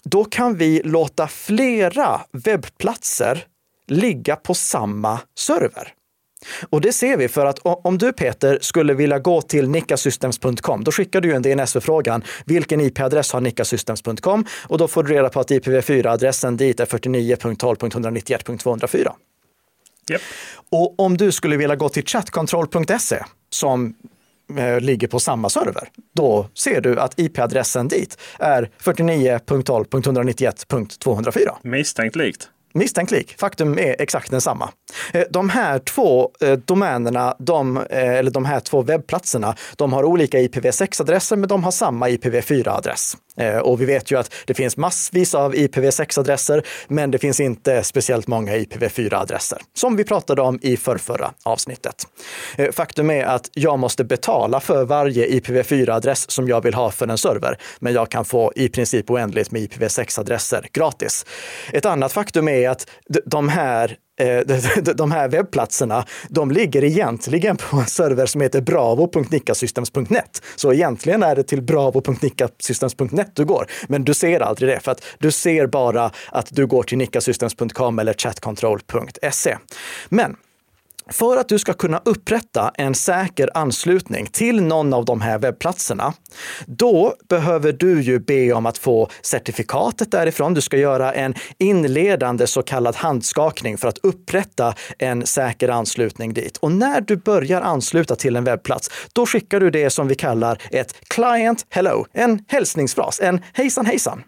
då 0.03 0.25
kan 0.25 0.57
vi 0.57 0.81
låta 0.83 1.27
flera 1.27 2.21
webbplatser 2.31 3.45
ligga 3.87 4.35
på 4.35 4.53
samma 4.53 5.19
server. 5.37 5.93
Och 6.69 6.81
det 6.81 6.93
ser 6.93 7.17
vi 7.17 7.27
för 7.27 7.45
att 7.45 7.59
om 7.63 7.97
du 7.97 8.13
Peter 8.13 8.59
skulle 8.61 8.93
vilja 8.93 9.19
gå 9.19 9.41
till 9.41 9.69
nickasystems.com, 9.69 10.83
då 10.83 10.91
skickar 10.91 11.21
du 11.21 11.33
en 11.33 11.41
DNS-förfrågan. 11.41 12.23
Vilken 12.45 12.81
IP-adress 12.81 13.33
har 13.33 13.41
nickasystems.com? 13.41 14.45
Och 14.67 14.77
då 14.77 14.87
får 14.87 15.03
du 15.03 15.13
reda 15.13 15.29
på 15.29 15.39
att 15.39 15.51
IPv4-adressen 15.51 16.57
dit 16.57 16.79
är 16.79 16.85
49.12.191.204. 16.85 19.11
Yep. 20.11 20.21
Och 20.69 20.99
om 20.99 21.17
du 21.17 21.31
skulle 21.31 21.57
vilja 21.57 21.75
gå 21.75 21.89
till 21.89 22.05
chatcontrol.se 22.05 23.23
som 23.49 23.95
eh, 24.57 24.79
ligger 24.79 25.07
på 25.07 25.19
samma 25.19 25.49
server, 25.49 25.89
då 26.15 26.49
ser 26.53 26.81
du 26.81 26.99
att 26.99 27.19
IP-adressen 27.19 27.87
dit 27.87 28.17
är 28.39 28.69
49.12.191.204. 28.83 31.49
Misstänkt 31.61 32.15
likt 32.15 32.49
misstänkt 32.77 33.11
lik. 33.11 33.35
Faktum 33.39 33.79
är 33.79 34.01
exakt 34.01 34.31
densamma. 34.31 34.69
Eh, 35.13 35.23
de 35.29 35.49
här 35.49 35.79
två 35.79 36.31
eh, 36.41 36.51
domänerna, 36.51 37.35
de, 37.39 37.77
eh, 37.77 37.83
eller 37.89 38.31
de 38.31 38.45
här 38.45 38.59
två 38.59 38.81
webbplatserna, 38.81 39.55
de 39.75 39.93
har 39.93 40.03
olika 40.03 40.37
IPv6-adresser, 40.39 41.35
men 41.35 41.49
de 41.49 41.63
har 41.63 41.71
samma 41.71 42.09
IPv4-adress. 42.09 43.17
Eh, 43.37 43.57
och 43.57 43.81
vi 43.81 43.85
vet 43.85 44.11
ju 44.11 44.19
att 44.19 44.33
det 44.45 44.53
finns 44.53 44.77
massvis 44.77 45.35
av 45.35 45.55
IPv6-adresser, 45.55 46.65
men 46.87 47.11
det 47.11 47.17
finns 47.17 47.39
inte 47.39 47.83
speciellt 47.83 48.27
många 48.27 48.55
IPv4-adresser, 48.55 49.57
som 49.73 49.95
vi 49.95 50.03
pratade 50.03 50.41
om 50.41 50.59
i 50.61 50.77
förrförra 50.77 51.31
avsnittet. 51.43 52.07
Eh, 52.57 52.71
faktum 52.71 53.09
är 53.09 53.25
att 53.25 53.49
jag 53.53 53.79
måste 53.79 54.03
betala 54.03 54.59
för 54.59 54.85
varje 54.85 55.27
IPv4-adress 55.27 56.31
som 56.31 56.47
jag 56.47 56.63
vill 56.63 56.73
ha 56.73 56.91
för 56.91 57.07
en 57.07 57.17
server, 57.17 57.57
men 57.79 57.93
jag 57.93 58.11
kan 58.11 58.25
få 58.25 58.53
i 58.55 58.69
princip 58.69 59.09
oändligt 59.11 59.51
med 59.51 59.61
IPv6-adresser 59.61 60.67
gratis. 60.73 61.25
Ett 61.73 61.85
annat 61.85 62.13
faktum 62.13 62.47
är 62.47 62.69
att 62.69 62.89
de 63.25 63.49
här 63.49 63.97
Eh, 64.17 64.39
de 64.95 65.11
här 65.11 65.27
webbplatserna, 65.27 66.05
de 66.29 66.51
ligger 66.51 66.83
egentligen 66.83 67.57
på 67.57 67.77
en 67.77 67.85
server 67.85 68.25
som 68.25 68.41
heter 68.41 68.61
bravo.nickasystems.net. 68.61 70.41
Så 70.55 70.73
egentligen 70.73 71.23
är 71.23 71.35
det 71.35 71.43
till 71.43 71.61
bravo.nickasystems.net 71.61 73.31
du 73.33 73.45
går, 73.45 73.67
men 73.87 74.03
du 74.03 74.13
ser 74.13 74.39
aldrig 74.39 74.69
det 74.69 74.79
för 74.79 74.91
att 74.91 75.03
du 75.19 75.31
ser 75.31 75.67
bara 75.67 76.11
att 76.31 76.47
du 76.49 76.67
går 76.67 76.83
till 76.83 76.97
nickasystems.com 76.97 77.99
eller 77.99 78.13
chatcontrol.se. 78.13 79.57
Men 80.09 80.35
för 81.09 81.37
att 81.37 81.49
du 81.49 81.59
ska 81.59 81.73
kunna 81.73 82.01
upprätta 82.05 82.71
en 82.75 82.95
säker 82.95 83.49
anslutning 83.53 84.25
till 84.25 84.63
någon 84.63 84.93
av 84.93 85.05
de 85.05 85.21
här 85.21 85.39
webbplatserna, 85.39 86.13
då 86.65 87.15
behöver 87.29 87.71
du 87.71 88.01
ju 88.01 88.19
be 88.19 88.53
om 88.53 88.65
att 88.65 88.77
få 88.77 89.09
certifikatet 89.21 90.11
därifrån. 90.11 90.53
Du 90.53 90.61
ska 90.61 90.77
göra 90.77 91.13
en 91.13 91.35
inledande 91.57 92.47
så 92.47 92.61
kallad 92.61 92.95
handskakning 92.95 93.77
för 93.77 93.87
att 93.87 93.97
upprätta 93.97 94.73
en 94.99 95.25
säker 95.25 95.69
anslutning 95.69 96.33
dit. 96.33 96.57
Och 96.57 96.71
när 96.71 97.01
du 97.01 97.15
börjar 97.15 97.61
ansluta 97.61 98.15
till 98.15 98.35
en 98.35 98.43
webbplats, 98.43 98.89
då 99.13 99.25
skickar 99.25 99.59
du 99.59 99.69
det 99.69 99.89
som 99.89 100.07
vi 100.07 100.15
kallar 100.15 100.61
ett 100.71 100.95
client 101.07 101.65
hello, 101.69 102.05
en 102.13 102.45
hälsningsfras, 102.47 103.19
en 103.19 103.41
hejsan 103.53 103.85
hejsan. 103.85 104.23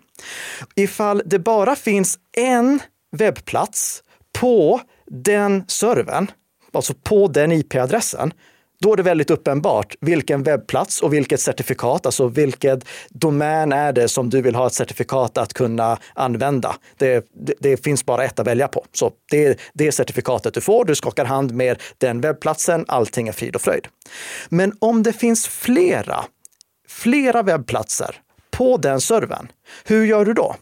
Ifall 0.75 1.21
det 1.25 1.39
bara 1.39 1.75
finns 1.75 2.17
en 2.37 2.79
webbplats 3.11 4.03
på 4.39 4.81
den 5.09 5.63
servern, 5.67 6.31
alltså 6.73 6.93
på 6.93 7.27
den 7.27 7.51
IP-adressen, 7.51 8.33
då 8.81 8.93
är 8.93 8.97
det 8.97 9.03
väldigt 9.03 9.29
uppenbart 9.29 9.95
vilken 10.01 10.43
webbplats 10.43 11.01
och 11.01 11.13
vilket 11.13 11.39
certifikat, 11.39 12.05
alltså 12.05 12.27
vilket 12.27 12.85
domän 13.09 13.73
är 13.73 13.93
det 13.93 14.07
som 14.07 14.29
du 14.29 14.41
vill 14.41 14.55
ha 14.55 14.67
ett 14.67 14.73
certifikat 14.73 15.37
att 15.37 15.53
kunna 15.53 15.97
använda. 16.13 16.75
Det, 16.97 17.27
det, 17.33 17.53
det 17.59 17.77
finns 17.77 18.05
bara 18.05 18.23
ett 18.23 18.39
att 18.39 18.47
välja 18.47 18.67
på. 18.67 18.85
Så 18.93 19.11
det 19.31 19.45
är 19.45 19.55
det 19.73 19.91
certifikatet 19.91 20.53
du 20.53 20.61
får. 20.61 20.85
Du 20.85 20.95
skakar 20.95 21.25
hand 21.25 21.51
med 21.51 21.81
den 21.97 22.21
webbplatsen. 22.21 22.85
Allting 22.87 23.27
är 23.27 23.31
frid 23.31 23.55
och 23.55 23.61
fröjd. 23.61 23.87
Men 24.49 24.73
om 24.79 25.03
det 25.03 25.13
finns 25.13 25.47
flera, 25.47 26.25
flera 26.87 27.43
webbplatser 27.43 28.15
på 28.51 28.77
den 28.77 29.01
servern, 29.01 29.47
hur 29.85 30.05
gör 30.05 30.25
du 30.25 30.33
då? 30.33 30.55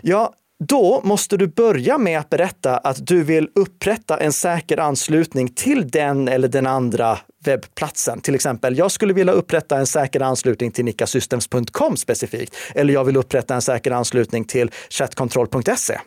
Ja, 0.00 0.34
då 0.68 1.00
måste 1.04 1.36
du 1.36 1.46
börja 1.46 1.98
med 1.98 2.18
att 2.18 2.30
berätta 2.30 2.76
att 2.76 3.06
du 3.06 3.22
vill 3.22 3.48
upprätta 3.54 4.18
en 4.18 4.32
säker 4.32 4.78
anslutning 4.78 5.48
till 5.48 5.90
den 5.90 6.28
eller 6.28 6.48
den 6.48 6.66
andra 6.66 7.18
webbplatsen. 7.44 8.20
Till 8.20 8.34
exempel, 8.34 8.78
jag 8.78 8.90
skulle 8.90 9.12
vilja 9.12 9.32
upprätta 9.32 9.78
en 9.78 9.86
säker 9.86 10.20
anslutning 10.20 10.70
till 10.70 10.84
nickasystems.com 10.84 11.96
specifikt. 11.96 12.56
Eller 12.74 12.94
jag 12.94 13.04
vill 13.04 13.16
upprätta 13.16 13.54
en 13.54 13.62
säker 13.62 13.90
anslutning 13.90 14.44
till 14.44 14.70
chatcontrol.se. 14.90 15.98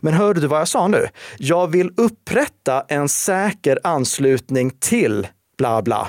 Men 0.00 0.14
hörde 0.14 0.40
du 0.40 0.46
vad 0.46 0.60
jag 0.60 0.68
sa 0.68 0.88
nu? 0.88 1.08
Jag 1.38 1.66
vill 1.66 1.92
upprätta 1.96 2.84
en 2.88 3.08
säker 3.08 3.78
anslutning 3.82 4.70
till 4.70 5.26
bla 5.58 5.82
bla. 5.82 6.08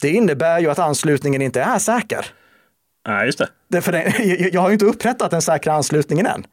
Det 0.00 0.10
innebär 0.10 0.60
ju 0.60 0.70
att 0.70 0.78
anslutningen 0.78 1.42
inte 1.42 1.62
är 1.62 1.78
säker. 1.78 2.26
Nej, 3.06 3.26
just 3.26 3.38
det. 3.38 3.48
Därför 3.72 3.92
den, 3.92 4.12
jag 4.52 4.60
har 4.60 4.68
ju 4.68 4.72
inte 4.72 4.84
upprättat 4.84 5.30
den 5.30 5.42
säkra 5.42 5.72
anslutningen 5.72 6.26
än. 6.26 6.44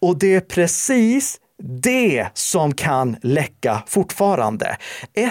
Och 0.00 0.18
det 0.18 0.34
är 0.34 0.40
precis 0.40 1.40
det 1.82 2.26
som 2.34 2.74
kan 2.74 3.16
läcka 3.22 3.82
fortfarande. 3.86 4.76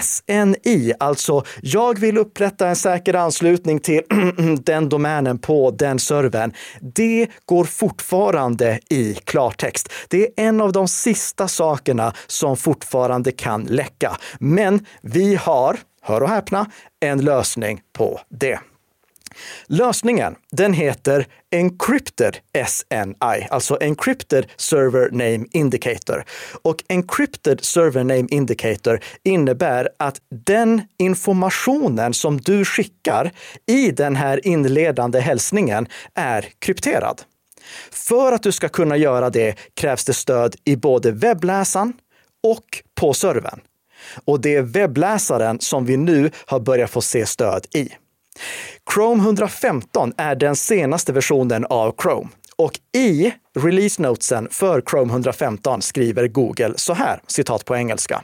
SNI, 0.02 0.92
alltså 1.00 1.44
jag 1.62 1.98
vill 1.98 2.18
upprätta 2.18 2.68
en 2.68 2.76
säker 2.76 3.14
anslutning 3.14 3.80
till 3.80 4.02
den 4.64 4.88
domänen 4.88 5.38
på 5.38 5.70
den 5.70 5.98
servern. 5.98 6.52
Det 6.80 7.28
går 7.44 7.64
fortfarande 7.64 8.80
i 8.90 9.14
klartext. 9.14 9.92
Det 10.08 10.22
är 10.22 10.46
en 10.48 10.60
av 10.60 10.72
de 10.72 10.88
sista 10.88 11.48
sakerna 11.48 12.12
som 12.26 12.56
fortfarande 12.56 13.32
kan 13.32 13.64
läcka. 13.64 14.16
Men 14.38 14.86
vi 15.02 15.34
har, 15.34 15.76
hör 16.02 16.22
och 16.22 16.28
häpna, 16.28 16.70
en 17.00 17.24
lösning 17.24 17.80
på 17.92 18.20
det. 18.28 18.58
Lösningen, 19.66 20.34
den 20.52 20.72
heter 20.72 21.26
Encrypted 21.50 22.36
SNI, 22.66 23.46
alltså 23.50 23.78
Encrypted 23.80 24.46
Server 24.56 25.10
Name 25.10 25.46
Indicator. 25.52 26.24
Och 26.62 26.84
Encrypted 26.88 27.64
Server 27.64 28.04
Name 28.04 28.26
Indicator 28.30 29.00
innebär 29.22 29.88
att 29.98 30.20
den 30.46 30.82
informationen 30.98 32.14
som 32.14 32.40
du 32.40 32.64
skickar 32.64 33.30
i 33.66 33.90
den 33.90 34.16
här 34.16 34.46
inledande 34.46 35.20
hälsningen 35.20 35.88
är 36.14 36.48
krypterad. 36.58 37.22
För 37.90 38.32
att 38.32 38.42
du 38.42 38.52
ska 38.52 38.68
kunna 38.68 38.96
göra 38.96 39.30
det 39.30 39.54
krävs 39.74 40.04
det 40.04 40.14
stöd 40.14 40.56
i 40.64 40.76
både 40.76 41.12
webbläsaren 41.12 41.92
och 42.42 42.82
på 42.94 43.14
servern. 43.14 43.60
Och 44.24 44.40
det 44.40 44.54
är 44.54 44.62
webbläsaren 44.62 45.60
som 45.60 45.86
vi 45.86 45.96
nu 45.96 46.30
har 46.46 46.60
börjat 46.60 46.90
få 46.90 47.00
se 47.00 47.26
stöd 47.26 47.66
i. 47.74 47.88
Chrome 48.94 49.22
115 49.22 50.12
är 50.16 50.34
den 50.34 50.56
senaste 50.56 51.12
versionen 51.12 51.64
av 51.64 51.94
Chrome. 52.02 52.28
Och 52.56 52.72
i 52.96 53.32
release 53.58 54.02
notesen 54.02 54.48
för 54.50 54.80
Chrome 54.90 55.12
115 55.12 55.82
skriver 55.82 56.28
Google 56.28 56.72
så 56.76 56.94
här, 56.94 57.20
citat 57.26 57.64
på 57.64 57.76
engelska. 57.76 58.22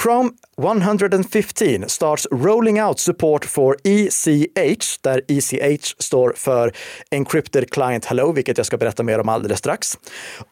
Chrome 0.00 0.32
115 0.56 1.88
starts 1.88 2.26
rolling 2.30 2.80
out 2.80 2.98
support 2.98 3.44
for 3.44 3.76
ECH, 3.84 4.98
där 5.00 5.20
ECH 5.28 5.94
står 5.98 6.32
för 6.36 6.72
Encrypted 7.10 7.70
Client 7.70 8.04
Hello, 8.04 8.32
vilket 8.32 8.56
jag 8.56 8.66
ska 8.66 8.76
berätta 8.76 9.02
mer 9.02 9.18
om 9.18 9.28
alldeles 9.28 9.58
strax. 9.58 9.98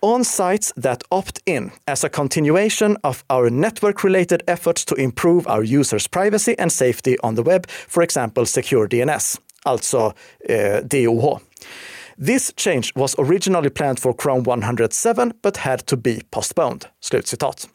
On 0.00 0.24
sites 0.24 0.72
that 0.83 1.03
opt 1.09 1.38
in 1.44 1.70
as 1.87 2.05
a 2.05 2.09
continuation 2.09 2.96
of 3.03 3.24
our 3.29 3.50
network 3.50 4.05
related 4.05 4.42
efforts 4.46 4.85
to 4.85 4.96
improve 4.96 5.50
our 5.50 5.81
users 5.81 6.09
privacy 6.09 6.55
and 6.59 6.72
safety 6.72 7.16
on 7.22 7.37
the 7.37 7.42
web, 7.42 7.66
for 7.88 8.03
example 8.03 8.46
secure 8.46 8.87
DNS, 8.88 9.40
alltså 9.62 10.12
eh, 10.48 10.76
DOH. 10.83 11.40
This 12.26 12.53
change 12.57 12.92
was 12.94 13.14
originally 13.18 13.70
planned 13.70 14.00
for 14.00 14.12
Chrome 14.12 14.42
107 14.42 15.33
but 15.42 15.57
had 15.57 15.87
to 15.87 15.96
be 15.96 16.20
postponed. 16.31 16.87
Slutcitat. 17.00 17.68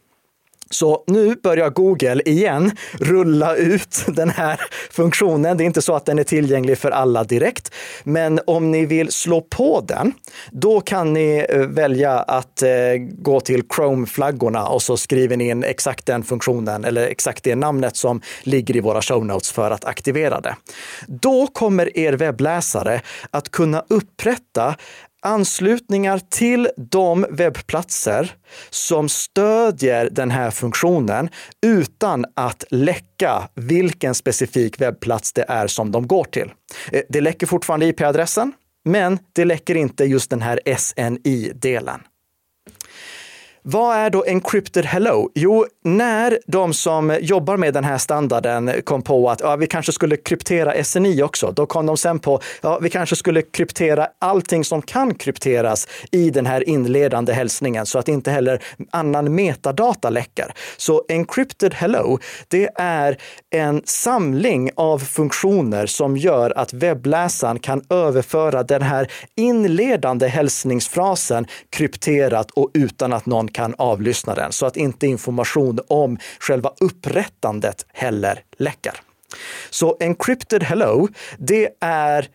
Så 0.70 1.04
nu 1.08 1.36
börjar 1.36 1.70
Google 1.70 2.22
igen 2.26 2.72
rulla 3.00 3.56
ut 3.56 4.06
den 4.08 4.30
här 4.30 4.62
funktionen. 4.92 5.58
Det 5.58 5.64
är 5.64 5.66
inte 5.66 5.82
så 5.82 5.96
att 5.96 6.06
den 6.06 6.20
är 6.20 6.24
tillgänglig 6.24 6.78
för 6.78 6.92
alla 6.92 7.24
direkt, 7.24 7.74
men 8.04 8.40
om 8.48 8.72
ni 8.72 8.86
vill 8.86 9.12
slå 9.12 9.42
på 9.42 9.82
den, 9.88 10.14
då 10.52 10.82
kan 10.82 11.14
ni 11.14 11.46
eh, 11.50 11.60
välja 11.60 12.20
att 12.20 12.62
eh, 12.62 12.70
gå 13.00 13.40
till 13.40 13.64
Chrome-flaggorna 13.76 14.68
och 14.68 14.82
så 14.82 14.98
skriver 14.98 15.38
ni 15.38 15.50
in 15.50 15.64
exakt 15.64 16.06
den 16.06 16.24
funktionen 16.24 16.86
eller 16.86 17.08
exakt 17.08 17.44
det 17.44 17.56
namnet 17.56 17.96
som 17.96 18.22
ligger 18.44 18.76
i 18.76 18.80
våra 18.80 19.02
show 19.02 19.26
notes 19.26 19.52
för 19.52 19.72
att 19.72 19.86
aktivera 19.86 20.42
det. 20.42 20.56
Då 21.08 21.48
kommer 21.48 21.98
er 21.98 22.14
webbläsare 22.14 23.02
att 23.32 23.52
kunna 23.52 23.84
upprätta 23.88 24.76
anslutningar 25.26 26.22
till 26.30 26.70
de 26.92 27.26
webbplatser 27.30 28.36
som 28.70 29.10
stödjer 29.10 30.10
den 30.12 30.32
här 30.32 30.52
funktionen 30.52 31.30
utan 31.66 32.26
att 32.34 32.64
läcka 32.70 33.50
vilken 33.54 34.16
specifik 34.16 34.82
webbplats 34.82 35.34
det 35.34 35.46
är 35.48 35.68
som 35.68 35.92
de 35.92 36.08
går 36.08 36.24
till. 36.24 36.52
Eh, 36.92 37.02
det 37.10 37.22
läcker 37.22 37.48
fortfarande 37.48 37.86
IP-adressen, 37.86 38.54
men 38.86 39.20
det 39.34 39.46
läcker 39.46 39.76
inte 39.76 40.06
just 40.06 40.30
den 40.30 40.42
här 40.42 40.60
SNI-delen. 40.78 42.02
Vad 43.68 43.98
är 43.98 44.10
då 44.10 44.26
Encrypted 44.26 44.86
Hello? 44.86 45.30
Jo, 45.36 45.66
när 45.84 46.40
de 46.48 46.74
som 46.74 47.18
jobbar 47.22 47.58
med 47.58 47.74
den 47.74 47.84
här 47.84 47.98
standarden 47.98 48.72
kom 48.84 49.02
på 49.02 49.30
att 49.30 49.40
ja, 49.40 49.56
vi 49.56 49.68
kanske 49.68 49.92
skulle 49.92 50.18
kryptera 50.18 50.84
SNI 50.84 51.24
också, 51.24 51.52
då 51.52 51.66
kom 51.66 51.86
de 51.86 51.98
sen 51.98 52.20
på 52.20 52.40
ja, 52.62 52.80
vi 52.82 52.90
kanske 52.90 53.16
skulle 53.16 53.42
kryptera 53.42 54.08
allting 54.20 54.64
som 54.64 54.82
kan 54.82 55.16
krypteras 55.16 55.88
i 56.12 56.30
den 56.30 56.46
här 56.46 56.70
inledande 56.70 57.34
hälsningen 57.34 57.86
så 57.86 58.00
att 58.00 58.08
inte 58.08 58.32
heller 58.32 58.64
annan 58.92 59.36
metadata 59.36 60.10
läcker. 60.10 60.54
Så 60.78 61.04
Encrypted 61.10 61.74
Hello, 61.74 62.20
det 62.48 62.70
är 62.76 63.18
en 63.50 63.82
samling 63.86 64.70
av 64.76 65.00
funktioner 65.00 65.86
som 65.86 66.18
gör 66.18 66.58
att 66.58 66.74
webbläsaren 66.74 67.60
kan 67.60 67.82
överföra 67.90 68.64
den 68.64 68.82
här 68.82 69.12
inledande 69.36 70.28
hälsningsfrasen 70.28 71.48
krypterat 71.70 72.52
och 72.52 72.72
utan 72.74 73.14
att 73.14 73.26
någon 73.26 73.55
kan 73.56 73.76
avlyssna 73.78 74.36
den 74.36 74.52
så 74.52 74.66
att 74.66 74.78
inte 74.78 75.08
information 75.08 75.80
om 75.88 76.18
själva 76.40 76.74
upprättandet 76.80 77.86
heller 77.94 78.44
läcker. 78.58 78.94
Så 79.70 79.98
Encrypted 80.00 80.64
Hello, 80.64 81.08
det 81.38 81.70
är 81.82 82.28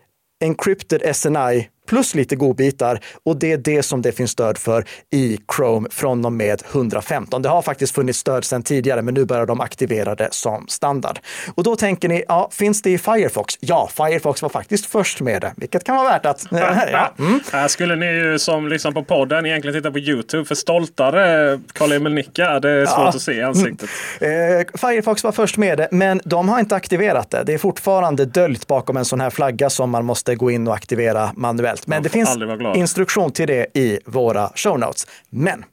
Encrypted 0.44 1.16
SNI 1.16 1.68
plus 1.90 2.14
lite 2.14 2.36
godbitar 2.36 3.00
och 3.24 3.36
det 3.36 3.52
är 3.52 3.56
det 3.58 3.82
som 3.82 4.02
det 4.02 4.12
finns 4.12 4.30
stöd 4.30 4.58
för 4.58 4.84
i 5.10 5.38
Chrome 5.56 5.88
från 5.90 6.24
och 6.24 6.32
med 6.32 6.62
115. 6.72 7.42
Det 7.42 7.48
har 7.48 7.62
faktiskt 7.62 7.94
funnits 7.94 8.18
stöd 8.18 8.44
sedan 8.44 8.62
tidigare, 8.62 9.02
men 9.02 9.14
nu 9.14 9.24
börjar 9.24 9.46
de 9.46 9.60
aktivera 9.60 10.14
det 10.14 10.28
som 10.30 10.68
standard. 10.68 11.18
Och 11.54 11.62
då 11.64 11.76
tänker 11.76 12.08
ni, 12.08 12.24
ja, 12.28 12.48
finns 12.52 12.82
det 12.82 12.90
i 12.90 12.98
Firefox? 12.98 13.54
Ja, 13.60 13.90
Firefox 13.96 14.42
var 14.42 14.48
faktiskt 14.48 14.86
först 14.86 15.20
med 15.20 15.42
det, 15.42 15.52
vilket 15.56 15.84
kan 15.84 15.96
vara 15.96 16.08
värt 16.08 16.26
att... 16.26 16.46
ja. 16.50 17.10
Mm. 17.18 17.40
Här 17.52 17.68
skulle 17.68 17.96
ni 17.96 18.06
ju 18.06 18.38
som 18.38 18.68
lyssnar 18.68 18.92
på 18.92 19.04
podden 19.04 19.46
egentligen 19.46 19.78
titta 19.78 19.90
på 19.90 19.98
Youtube, 19.98 20.44
för 20.44 20.54
stoltare 20.54 21.60
Karl-Emil 21.72 22.14
Nicka, 22.14 22.60
det 22.60 22.70
är 22.70 22.86
svårt 22.86 22.98
ja. 22.98 23.08
att 23.08 23.22
se 23.22 23.32
i 23.32 23.42
ansiktet. 23.42 23.88
Mm. 24.20 24.60
Eh, 24.60 24.66
Firefox 24.74 25.24
var 25.24 25.32
först 25.32 25.56
med 25.56 25.78
det, 25.78 25.88
men 25.90 26.20
de 26.24 26.48
har 26.48 26.60
inte 26.60 26.76
aktiverat 26.76 27.30
det. 27.30 27.42
Det 27.46 27.54
är 27.54 27.58
fortfarande 27.58 28.24
döljt 28.24 28.66
bakom 28.66 28.96
en 28.96 29.04
sån 29.04 29.20
här 29.20 29.30
flagga 29.30 29.70
som 29.70 29.90
man 29.90 30.04
måste 30.04 30.34
gå 30.34 30.50
in 30.50 30.68
och 30.68 30.74
aktivera 30.74 31.30
manuellt 31.34 31.79
enkelt. 31.80 31.86
Men 31.86 32.02
det 32.02 32.08
finns 32.08 32.76
instruktion 32.76 33.32
till 33.32 33.46
det 33.46 33.66
i 33.74 33.98
våra 34.06 34.52
show 34.54 34.78
notes. 34.78 35.06
Men 35.30 35.64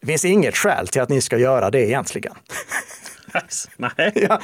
det 0.00 0.06
finns 0.06 0.24
inget 0.24 0.56
skäl 0.56 0.88
till 0.88 1.02
att 1.02 1.08
ni 1.08 1.20
ska 1.20 1.38
göra 1.38 1.70
det 1.70 1.80
egentligen. 1.80 2.34
Nej. 3.76 4.12
Ja. 4.14 4.40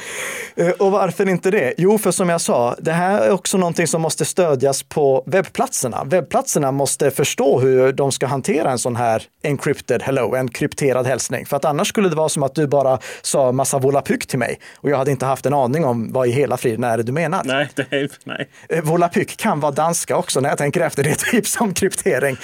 Eh, 0.55 0.69
och 0.69 0.91
varför 0.91 1.29
inte 1.29 1.51
det? 1.51 1.73
Jo, 1.77 1.97
för 1.97 2.11
som 2.11 2.29
jag 2.29 2.41
sa, 2.41 2.75
det 2.79 2.91
här 2.91 3.21
är 3.21 3.31
också 3.31 3.57
någonting 3.57 3.87
som 3.87 4.01
måste 4.01 4.25
stödjas 4.25 4.83
på 4.83 5.23
webbplatserna. 5.25 6.03
Webbplatserna 6.03 6.71
måste 6.71 7.11
förstå 7.11 7.59
hur 7.59 7.93
de 7.93 8.11
ska 8.11 8.27
hantera 8.27 8.71
en 8.71 8.79
sån 8.79 8.95
här 8.95 9.23
encrypted 9.43 10.03
hello, 10.03 10.35
en 10.35 10.49
krypterad 10.49 11.07
hälsning. 11.07 11.45
För 11.45 11.57
att 11.57 11.65
annars 11.65 11.87
skulle 11.87 12.09
det 12.09 12.15
vara 12.15 12.29
som 12.29 12.43
att 12.43 12.55
du 12.55 12.67
bara 12.67 12.99
sa 13.21 13.51
massa 13.51 13.79
volapyk 13.79 14.27
till 14.27 14.39
mig 14.39 14.59
och 14.75 14.89
jag 14.89 14.97
hade 14.97 15.11
inte 15.11 15.25
haft 15.25 15.45
en 15.45 15.53
aning 15.53 15.85
om 15.85 16.13
vad 16.13 16.27
i 16.27 16.31
hela 16.31 16.57
friden 16.57 16.83
är 16.83 16.97
det 16.97 17.03
du 17.03 17.11
menar. 17.11 17.41
Nej, 17.45 17.69
det 17.75 17.87
är, 17.89 18.09
nej. 18.23 18.49
Eh, 18.69 18.83
volapyk 18.83 19.37
kan 19.37 19.59
vara 19.59 19.71
danska 19.71 20.17
också 20.17 20.39
när 20.39 20.49
jag 20.49 20.57
tänker 20.57 20.81
efter. 20.81 21.03
Det 21.03 21.09
är 21.09 21.31
tips 21.31 21.61
om 21.61 21.73
kryptering. 21.73 22.37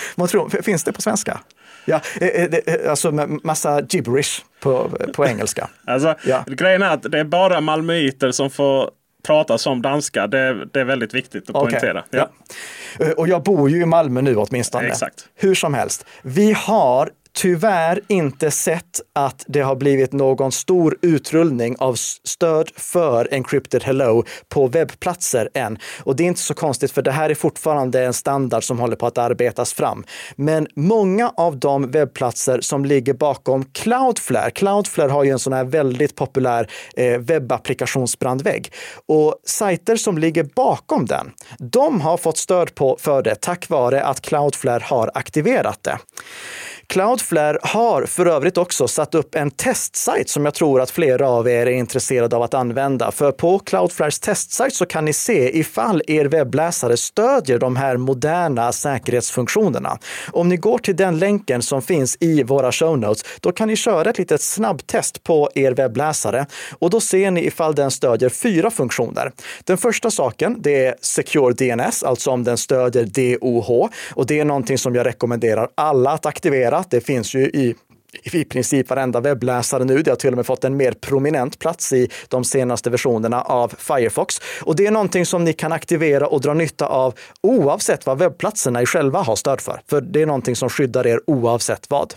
Finns 0.63 0.83
det 0.83 0.93
på 0.93 1.01
svenska? 1.01 1.39
Ja, 1.85 2.01
eh, 2.21 2.43
eh, 2.43 2.89
alltså 2.89 3.11
massa 3.43 3.81
gibberish 3.89 4.41
på, 4.59 4.89
på 5.15 5.25
engelska. 5.25 5.69
Alltså, 5.87 6.15
ja. 6.25 6.43
Grejen 6.47 6.81
är 6.81 6.93
att 6.93 7.11
det 7.11 7.19
är 7.19 7.23
bara 7.23 7.61
malmöiter 7.61 8.31
som 8.31 8.49
får 8.49 8.89
prata 9.23 9.57
som 9.57 9.81
danska. 9.81 10.27
Det, 10.27 10.65
det 10.65 10.79
är 10.79 10.85
väldigt 10.85 11.13
viktigt 11.13 11.49
att 11.49 11.55
okay. 11.55 11.69
poängtera. 11.69 12.03
Ja. 12.09 12.29
ja. 12.99 13.13
Och 13.17 13.27
jag 13.27 13.43
bor 13.43 13.69
ju 13.69 13.81
i 13.81 13.85
Malmö 13.85 14.21
nu 14.21 14.35
åtminstone. 14.35 14.87
Exakt. 14.87 15.25
Hur 15.35 15.55
som 15.55 15.73
helst. 15.73 16.05
Vi 16.21 16.53
har 16.57 17.09
tyvärr 17.33 18.01
inte 18.07 18.51
sett 18.51 19.01
att 19.13 19.45
det 19.47 19.61
har 19.61 19.75
blivit 19.75 20.11
någon 20.13 20.51
stor 20.51 20.97
utrullning 21.01 21.75
av 21.79 21.95
stöd 22.23 22.71
för 22.75 23.33
Encrypted 23.33 23.83
Hello 23.83 24.23
på 24.49 24.67
webbplatser 24.67 25.49
än. 25.53 25.77
Och 26.03 26.15
det 26.15 26.23
är 26.23 26.27
inte 26.27 26.41
så 26.41 26.53
konstigt 26.53 26.91
för 26.91 27.01
det 27.01 27.11
här 27.11 27.29
är 27.29 27.35
fortfarande 27.35 28.03
en 28.03 28.13
standard 28.13 28.63
som 28.63 28.79
håller 28.79 28.95
på 28.95 29.07
att 29.07 29.17
arbetas 29.17 29.73
fram. 29.73 30.03
Men 30.35 30.67
många 30.75 31.29
av 31.37 31.57
de 31.57 31.91
webbplatser 31.91 32.61
som 32.61 32.85
ligger 32.85 33.13
bakom 33.13 33.65
Cloudflare, 33.65 34.51
Cloudflare 34.51 35.11
har 35.11 35.23
ju 35.23 35.31
en 35.31 35.39
sån 35.39 35.53
här 35.53 35.63
väldigt 35.63 36.15
populär 36.15 36.67
eh, 36.95 37.19
webbapplikationsbrandvägg 37.19 38.73
och 39.05 39.35
sajter 39.45 39.95
som 39.95 40.17
ligger 40.17 40.43
bakom 40.43 41.05
den, 41.05 41.31
de 41.59 42.01
har 42.01 42.17
fått 42.17 42.37
stöd 42.37 42.75
på 42.75 42.97
för 42.99 43.21
det 43.21 43.35
tack 43.35 43.69
vare 43.69 44.03
att 44.03 44.21
Cloudflare 44.21 44.83
har 44.83 45.11
aktiverat 45.13 45.83
det. 45.83 45.97
Cloudflare 46.87 47.57
har 47.61 48.05
för 48.05 48.25
övrigt 48.25 48.57
också 48.57 48.87
satt 48.87 49.15
upp 49.15 49.35
en 49.35 49.51
testsajt 49.51 50.29
som 50.29 50.45
jag 50.45 50.53
tror 50.53 50.81
att 50.81 50.91
flera 50.91 51.29
av 51.29 51.47
er 51.47 51.65
är 51.65 51.71
intresserade 51.71 52.35
av 52.35 52.41
att 52.41 52.53
använda. 52.53 53.11
För 53.11 53.31
på 53.31 53.59
Cloudflares 53.59 54.19
testsajt 54.19 54.73
så 54.73 54.85
kan 54.85 55.05
ni 55.05 55.13
se 55.13 55.59
ifall 55.59 56.01
er 56.07 56.25
webbläsare 56.25 56.97
stödjer 56.97 57.59
de 57.59 57.75
här 57.75 57.97
moderna 57.97 58.71
säkerhetsfunktionerna. 58.71 59.97
Om 60.31 60.49
ni 60.49 60.57
går 60.57 60.77
till 60.77 60.95
den 60.95 61.19
länken 61.19 61.61
som 61.61 61.81
finns 61.81 62.17
i 62.19 62.43
våra 62.43 62.71
show 62.71 62.97
notes, 62.97 63.25
då 63.39 63.51
kan 63.51 63.67
ni 63.67 63.75
köra 63.75 64.09
ett 64.09 64.17
litet 64.17 64.41
snabbtest 64.41 65.23
på 65.23 65.49
er 65.55 65.71
webbläsare 65.71 66.45
och 66.79 66.89
då 66.89 66.99
ser 66.99 67.31
ni 67.31 67.45
ifall 67.45 67.75
den 67.75 67.91
stödjer 67.91 68.29
fyra 68.29 68.71
funktioner. 68.71 69.31
Den 69.63 69.77
första 69.77 70.11
saken, 70.11 70.55
det 70.59 70.85
är 70.85 70.95
Secure 71.01 71.53
DNS, 71.53 72.03
alltså 72.03 72.31
om 72.31 72.43
den 72.43 72.57
stödjer 72.57 73.05
DOH 73.05 73.89
och 74.13 74.25
det 74.25 74.39
är 74.39 74.45
någonting 74.45 74.77
som 74.77 74.95
jag 74.95 75.05
rekommenderar 75.05 75.67
alla 75.75 76.11
att 76.11 76.25
aktivera 76.25 76.72
det 76.89 77.01
finns 77.01 77.35
ju 77.35 77.45
i 77.45 77.75
i 78.23 78.43
princip 78.43 78.89
varenda 78.89 79.19
webbläsare 79.19 79.83
nu. 79.83 80.01
Det 80.01 80.11
har 80.11 80.15
till 80.15 80.29
och 80.29 80.35
med 80.35 80.45
fått 80.45 80.63
en 80.63 80.77
mer 80.77 80.91
prominent 80.91 81.59
plats 81.59 81.93
i 81.93 82.09
de 82.27 82.43
senaste 82.43 82.89
versionerna 82.89 83.41
av 83.41 83.73
Firefox. 83.77 84.41
Och 84.61 84.75
det 84.75 84.85
är 84.85 84.91
någonting 84.91 85.25
som 85.25 85.43
ni 85.43 85.53
kan 85.53 85.71
aktivera 85.71 86.27
och 86.27 86.41
dra 86.41 86.53
nytta 86.53 86.87
av 86.87 87.13
oavsett 87.41 88.05
vad 88.05 88.17
webbplatserna 88.17 88.81
i 88.81 88.85
själva 88.85 89.19
har 89.19 89.35
stöd 89.35 89.61
för. 89.61 89.81
För 89.89 90.01
det 90.01 90.21
är 90.21 90.25
någonting 90.25 90.55
som 90.55 90.69
skyddar 90.69 91.07
er 91.07 91.19
oavsett 91.27 91.89
vad. 91.89 92.13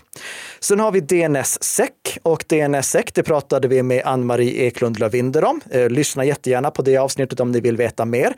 Sen 0.59 0.79
har 0.79 0.91
vi 0.91 0.99
DNSSEC 0.99 1.89
och 2.23 2.43
DNSSEC, 2.47 3.05
det 3.13 3.23
pratade 3.23 3.67
vi 3.67 3.83
med 3.83 4.01
Ann-Marie 4.05 4.63
Eklund 4.65 4.99
Lövinder 4.99 5.43
om. 5.43 5.61
Eh, 5.69 5.89
lyssna 5.89 6.25
jättegärna 6.25 6.71
på 6.71 6.81
det 6.81 6.97
avsnittet 6.97 7.39
om 7.39 7.51
ni 7.51 7.59
vill 7.59 7.77
veta 7.77 8.05
mer. 8.05 8.33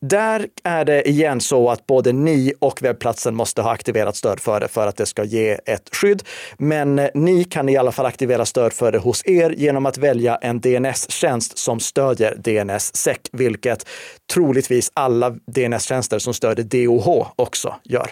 Där 0.00 0.46
är 0.64 0.84
det 0.84 1.08
igen 1.08 1.40
så 1.40 1.70
att 1.70 1.86
både 1.86 2.12
ni 2.12 2.52
och 2.58 2.82
webbplatsen 2.82 3.34
måste 3.34 3.62
ha 3.62 3.72
aktiverat 3.72 4.16
stöd 4.16 4.40
för 4.40 4.60
det 4.60 4.68
för 4.68 4.86
att 4.86 4.96
det 4.96 5.06
ska 5.06 5.24
ge 5.24 5.58
ett 5.64 5.88
skydd. 5.92 6.22
Men 6.58 6.95
Eh, 6.98 7.08
ni 7.14 7.44
kan 7.44 7.68
i 7.68 7.76
alla 7.76 7.92
fall 7.92 8.06
aktivera 8.06 8.46
stöd 8.46 8.72
för 8.72 8.92
det 8.92 8.98
hos 8.98 9.26
er 9.26 9.50
genom 9.50 9.86
att 9.86 9.98
välja 9.98 10.36
en 10.36 10.60
DNS-tjänst 10.60 11.58
som 11.58 11.80
stödjer 11.80 12.34
DNSSEC, 12.36 13.18
vilket 13.32 13.88
troligtvis 14.32 14.90
alla 14.94 15.30
DNS-tjänster 15.30 16.18
som 16.18 16.34
stödjer 16.34 16.64
DOH 16.64 17.32
också 17.36 17.74
gör. 17.84 18.10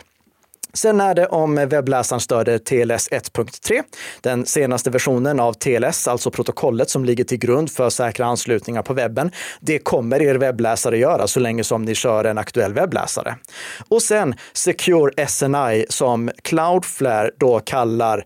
Sen 0.74 1.00
är 1.00 1.14
det 1.14 1.26
om 1.26 1.54
webbläsaren 1.54 2.20
stöder 2.20 2.58
TLS 2.58 3.08
1.3, 3.10 3.82
den 4.20 4.46
senaste 4.46 4.90
versionen 4.90 5.40
av 5.40 5.52
TLS, 5.52 6.08
alltså 6.08 6.30
protokollet 6.30 6.90
som 6.90 7.04
ligger 7.04 7.24
till 7.24 7.38
grund 7.38 7.70
för 7.70 7.90
säkra 7.90 8.26
anslutningar 8.26 8.82
på 8.82 8.94
webben. 8.94 9.30
Det 9.60 9.78
kommer 9.78 10.22
er 10.22 10.34
webbläsare 10.34 10.98
göra 10.98 11.26
så 11.26 11.40
länge 11.40 11.64
som 11.64 11.82
ni 11.82 11.94
kör 11.94 12.24
en 12.24 12.38
aktuell 12.38 12.72
webbläsare. 12.72 13.36
Och 13.88 14.02
sen 14.02 14.34
Secure 14.52 15.26
SNI 15.26 15.86
som 15.88 16.30
Cloudflare 16.42 17.30
då 17.38 17.60
kallar 17.60 18.24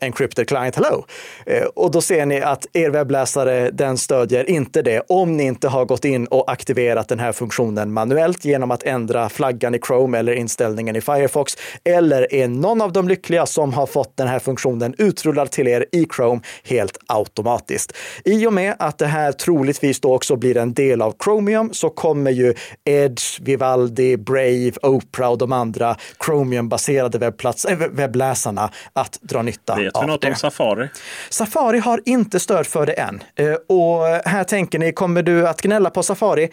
Encrypted 0.00 0.48
Client 0.48 0.76
Hello. 0.76 1.04
Eh, 1.46 1.64
och 1.64 1.90
då 1.90 2.00
ser 2.00 2.26
ni 2.26 2.40
att 2.40 2.66
er 2.72 2.90
webbläsare, 2.90 3.70
den 3.70 3.98
stödjer 3.98 4.50
inte 4.50 4.82
det 4.82 5.02
om 5.08 5.36
ni 5.36 5.44
inte 5.44 5.68
har 5.68 5.84
gått 5.84 6.04
in 6.04 6.26
och 6.26 6.50
aktiverat 6.50 7.08
den 7.08 7.18
här 7.18 7.32
funktionen 7.32 7.92
manuellt 7.92 8.44
genom 8.44 8.70
att 8.70 8.82
ändra 8.82 9.28
flaggan 9.28 9.74
i 9.74 9.78
Chrome 9.86 10.18
eller 10.18 10.32
inställningen 10.32 10.96
i 10.96 11.00
Firefox. 11.00 11.56
Eller 11.84 12.34
är 12.34 12.48
någon 12.48 12.80
av 12.80 12.92
de 12.92 13.08
lyckliga 13.08 13.46
som 13.46 13.72
har 13.72 13.86
fått 13.86 14.16
den 14.16 14.28
här 14.28 14.38
funktionen 14.38 14.94
utrullad 14.98 15.50
till 15.50 15.68
er 15.68 15.86
i 15.92 16.06
Chrome 16.16 16.40
helt 16.64 16.98
automatiskt. 17.06 17.92
I 18.24 18.46
och 18.46 18.52
med 18.52 18.76
att 18.78 18.98
det 18.98 19.06
här 19.06 19.32
troligtvis 19.32 20.00
då 20.00 20.14
också 20.14 20.36
blir 20.36 20.56
en 20.56 20.74
del 20.74 21.02
av 21.02 21.14
Chromium 21.24 21.72
så 21.72 21.90
kommer 21.90 22.30
ju 22.30 22.54
Edge, 22.84 23.40
Vivaldi, 23.40 24.16
Brave, 24.16 24.72
Opera 24.82 25.28
och 25.28 25.38
de 25.38 25.52
andra 25.52 25.96
Chromium-baserade 26.26 27.26
eh, 27.26 27.76
webbläsarna 27.90 28.70
att 28.92 29.18
dra 29.22 29.42
nytta 29.42 29.78
Vet 30.00 30.02
vi 30.02 30.12
något 30.12 30.22
det. 30.22 30.28
om 30.28 30.34
Safari? 30.34 30.88
Safari 31.30 31.78
har 31.78 32.00
inte 32.04 32.40
stöd 32.40 32.66
för 32.66 32.86
det 32.86 32.92
än. 32.92 33.22
Eh, 33.34 33.54
och 33.54 34.06
här 34.24 34.44
tänker 34.44 34.78
ni, 34.78 34.92
kommer 34.92 35.22
du 35.22 35.48
att 35.48 35.62
gnälla 35.62 35.90
på 35.90 36.02
Safari? 36.02 36.50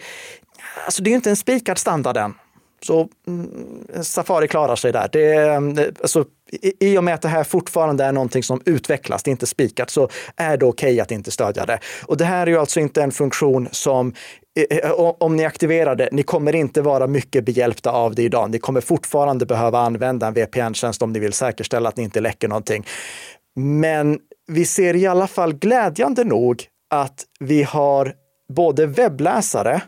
Alltså 0.84 1.02
det 1.02 1.10
är 1.10 1.14
inte 1.14 1.30
en 1.30 1.36
spikad 1.36 1.78
standard 1.78 2.16
än. 2.16 2.34
Så 2.86 3.08
mm, 3.26 3.48
Safari 4.02 4.48
klarar 4.48 4.76
sig 4.76 4.92
där. 4.92 5.08
Det, 5.12 5.34
eh, 5.34 5.86
alltså, 6.02 6.24
i, 6.80 6.98
och 6.98 7.04
med 7.04 7.14
att 7.14 7.22
det 7.22 7.28
här 7.28 7.44
fortfarande 7.44 8.04
är 8.04 8.12
någonting 8.12 8.42
som 8.42 8.62
utvecklas, 8.64 9.22
det 9.22 9.28
är 9.28 9.32
inte 9.32 9.46
spikat, 9.46 9.90
så 9.90 10.08
är 10.36 10.56
det 10.56 10.66
okej 10.66 10.88
okay 10.92 11.00
att 11.00 11.10
inte 11.10 11.30
stödja 11.30 11.66
det. 11.66 11.78
Och 12.06 12.16
det 12.16 12.24
här 12.24 12.42
är 12.46 12.50
ju 12.50 12.58
alltså 12.58 12.80
inte 12.80 13.02
en 13.02 13.12
funktion 13.12 13.68
som 13.72 14.14
Eh, 14.56 14.78
eh, 14.78 14.92
om 14.96 15.36
ni 15.36 15.44
aktiverar 15.44 15.94
det, 15.94 16.08
ni 16.12 16.22
kommer 16.22 16.54
inte 16.54 16.82
vara 16.82 17.06
mycket 17.06 17.44
behjälpta 17.44 17.90
av 17.90 18.14
det 18.14 18.22
idag. 18.22 18.50
Ni 18.50 18.58
kommer 18.58 18.80
fortfarande 18.80 19.46
behöva 19.46 19.78
använda 19.78 20.26
en 20.26 20.34
VPN-tjänst 20.34 21.02
om 21.02 21.12
ni 21.12 21.18
vill 21.18 21.32
säkerställa 21.32 21.88
att 21.88 21.96
ni 21.96 22.02
inte 22.02 22.20
läcker 22.20 22.48
någonting. 22.48 22.86
Men 23.56 24.18
vi 24.46 24.64
ser 24.64 24.96
i 24.96 25.06
alla 25.06 25.26
fall 25.26 25.54
glädjande 25.54 26.24
nog 26.24 26.64
att 26.90 27.24
vi 27.40 27.62
har 27.62 28.12
både 28.54 28.86
webbläsare 28.86 29.82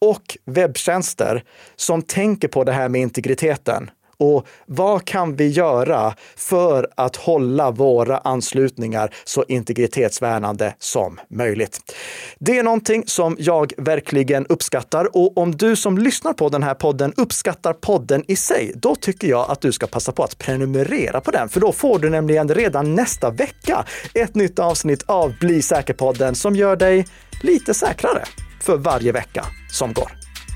och 0.00 0.38
webbtjänster 0.44 1.44
som 1.76 2.02
tänker 2.02 2.48
på 2.48 2.64
det 2.64 2.72
här 2.72 2.88
med 2.88 3.00
integriteten. 3.00 3.90
Och 4.22 4.46
vad 4.66 5.04
kan 5.04 5.36
vi 5.36 5.48
göra 5.48 6.14
för 6.36 6.88
att 6.94 7.16
hålla 7.16 7.70
våra 7.70 8.18
anslutningar 8.18 9.14
så 9.24 9.44
integritetsvärnande 9.48 10.74
som 10.78 11.20
möjligt? 11.28 11.94
Det 12.38 12.58
är 12.58 12.62
någonting 12.62 13.02
som 13.06 13.36
jag 13.38 13.72
verkligen 13.76 14.46
uppskattar 14.46 15.16
och 15.16 15.38
om 15.38 15.56
du 15.56 15.76
som 15.76 15.98
lyssnar 15.98 16.32
på 16.32 16.48
den 16.48 16.62
här 16.62 16.74
podden 16.74 17.12
uppskattar 17.16 17.72
podden 17.72 18.24
i 18.28 18.36
sig, 18.36 18.72
då 18.74 18.94
tycker 18.94 19.28
jag 19.28 19.50
att 19.50 19.60
du 19.60 19.72
ska 19.72 19.86
passa 19.86 20.12
på 20.12 20.24
att 20.24 20.38
prenumerera 20.38 21.20
på 21.20 21.30
den, 21.30 21.48
för 21.48 21.60
då 21.60 21.72
får 21.72 21.98
du 21.98 22.10
nämligen 22.10 22.48
redan 22.48 22.94
nästa 22.94 23.30
vecka 23.30 23.84
ett 24.14 24.34
nytt 24.34 24.58
avsnitt 24.58 25.02
av 25.06 25.34
Bli 25.40 25.62
säker-podden 25.62 26.34
som 26.34 26.56
gör 26.56 26.76
dig 26.76 27.06
lite 27.42 27.74
säkrare 27.74 28.24
för 28.62 28.76
varje 28.76 29.12
vecka 29.12 29.44
som 29.72 29.92
går. 29.92 30.12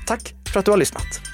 Tack 0.07 0.33
för 0.53 0.59
att 0.59 0.65
du 0.65 0.71
har 0.71 0.77
lyssnat. 0.77 1.26